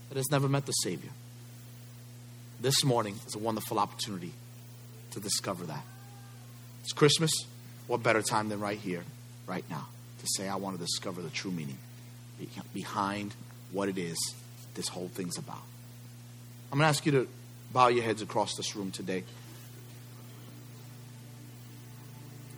that 0.09 0.17
has 0.17 0.29
never 0.31 0.47
met 0.49 0.65
the 0.65 0.71
Savior. 0.71 1.11
This 2.61 2.83
morning 2.83 3.15
is 3.27 3.35
a 3.35 3.39
wonderful 3.39 3.79
opportunity 3.79 4.33
to 5.11 5.19
discover 5.19 5.65
that. 5.65 5.83
It's 6.83 6.93
Christmas. 6.93 7.31
What 7.87 8.03
better 8.03 8.21
time 8.21 8.49
than 8.49 8.59
right 8.59 8.77
here, 8.77 9.03
right 9.47 9.63
now, 9.69 9.87
to 10.19 10.27
say, 10.35 10.47
I 10.47 10.55
want 10.55 10.77
to 10.77 10.83
discover 10.83 11.21
the 11.21 11.29
true 11.29 11.51
meaning 11.51 11.77
behind 12.73 13.33
what 13.71 13.89
it 13.89 13.97
is 13.97 14.17
this 14.75 14.87
whole 14.87 15.07
thing's 15.07 15.37
about. 15.37 15.61
I'm 16.71 16.77
going 16.77 16.85
to 16.85 16.89
ask 16.89 17.05
you 17.05 17.11
to 17.13 17.27
bow 17.73 17.87
your 17.87 18.03
heads 18.03 18.21
across 18.21 18.55
this 18.55 18.75
room 18.75 18.91
today. 18.91 19.23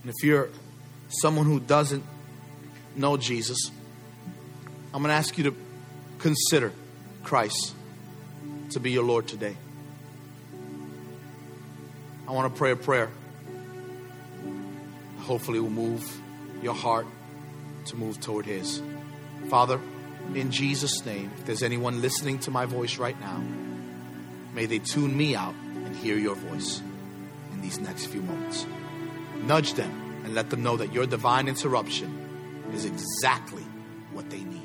And 0.02 0.10
if 0.10 0.24
you're 0.24 0.50
someone 1.10 1.46
who 1.46 1.60
doesn't 1.60 2.04
know 2.96 3.18
Jesus, 3.18 3.72
I'm 4.94 5.02
going 5.02 5.10
to 5.10 5.14
ask 5.14 5.38
you 5.38 5.46
to 5.46 5.56
consider 6.18 6.74
Christ 7.24 7.76
to 8.72 8.80
be 8.80 8.92
your 8.92 9.04
Lord 9.04 9.28
today. 9.28 9.56
I 12.28 12.32
want 12.32 12.54
to 12.54 12.58
pray 12.58 12.72
a 12.72 12.76
prayer. 12.76 13.10
Hopefully, 15.20 15.60
will 15.60 15.70
move 15.70 16.22
your 16.62 16.74
heart 16.74 17.06
to 17.86 17.96
move 17.96 18.20
toward 18.20 18.46
His. 18.46 18.82
Father, 19.50 19.80
in 20.34 20.52
Jesus' 20.52 21.06
name, 21.06 21.32
if 21.38 21.46
there's 21.46 21.64
anyone 21.64 22.02
listening 22.02 22.40
to 22.40 22.52
my 22.52 22.66
voice 22.66 22.98
right 22.98 23.20
now, 23.20 23.44
may 24.54 24.66
they 24.66 24.80
tune 24.80 25.16
me 25.16 25.36
out 25.36 25.54
and 25.54 25.96
hear 25.96 26.18
your 26.18 26.36
voice 26.36 26.82
in 27.52 27.62
these 27.62 27.80
next 27.80 28.08
few 28.08 28.22
moments. 28.22 28.66
Nudge 29.44 29.74
them 29.74 29.92
and 30.24 30.34
let 30.36 30.50
them 30.50 30.64
know 30.64 30.78
that 30.78 30.94
your 30.94 31.06
divine 31.06 31.48
interruption 31.48 32.18
is 32.74 32.86
exactly 32.86 33.64
what 34.14 34.30
they 34.30 34.44
need. 34.44 34.61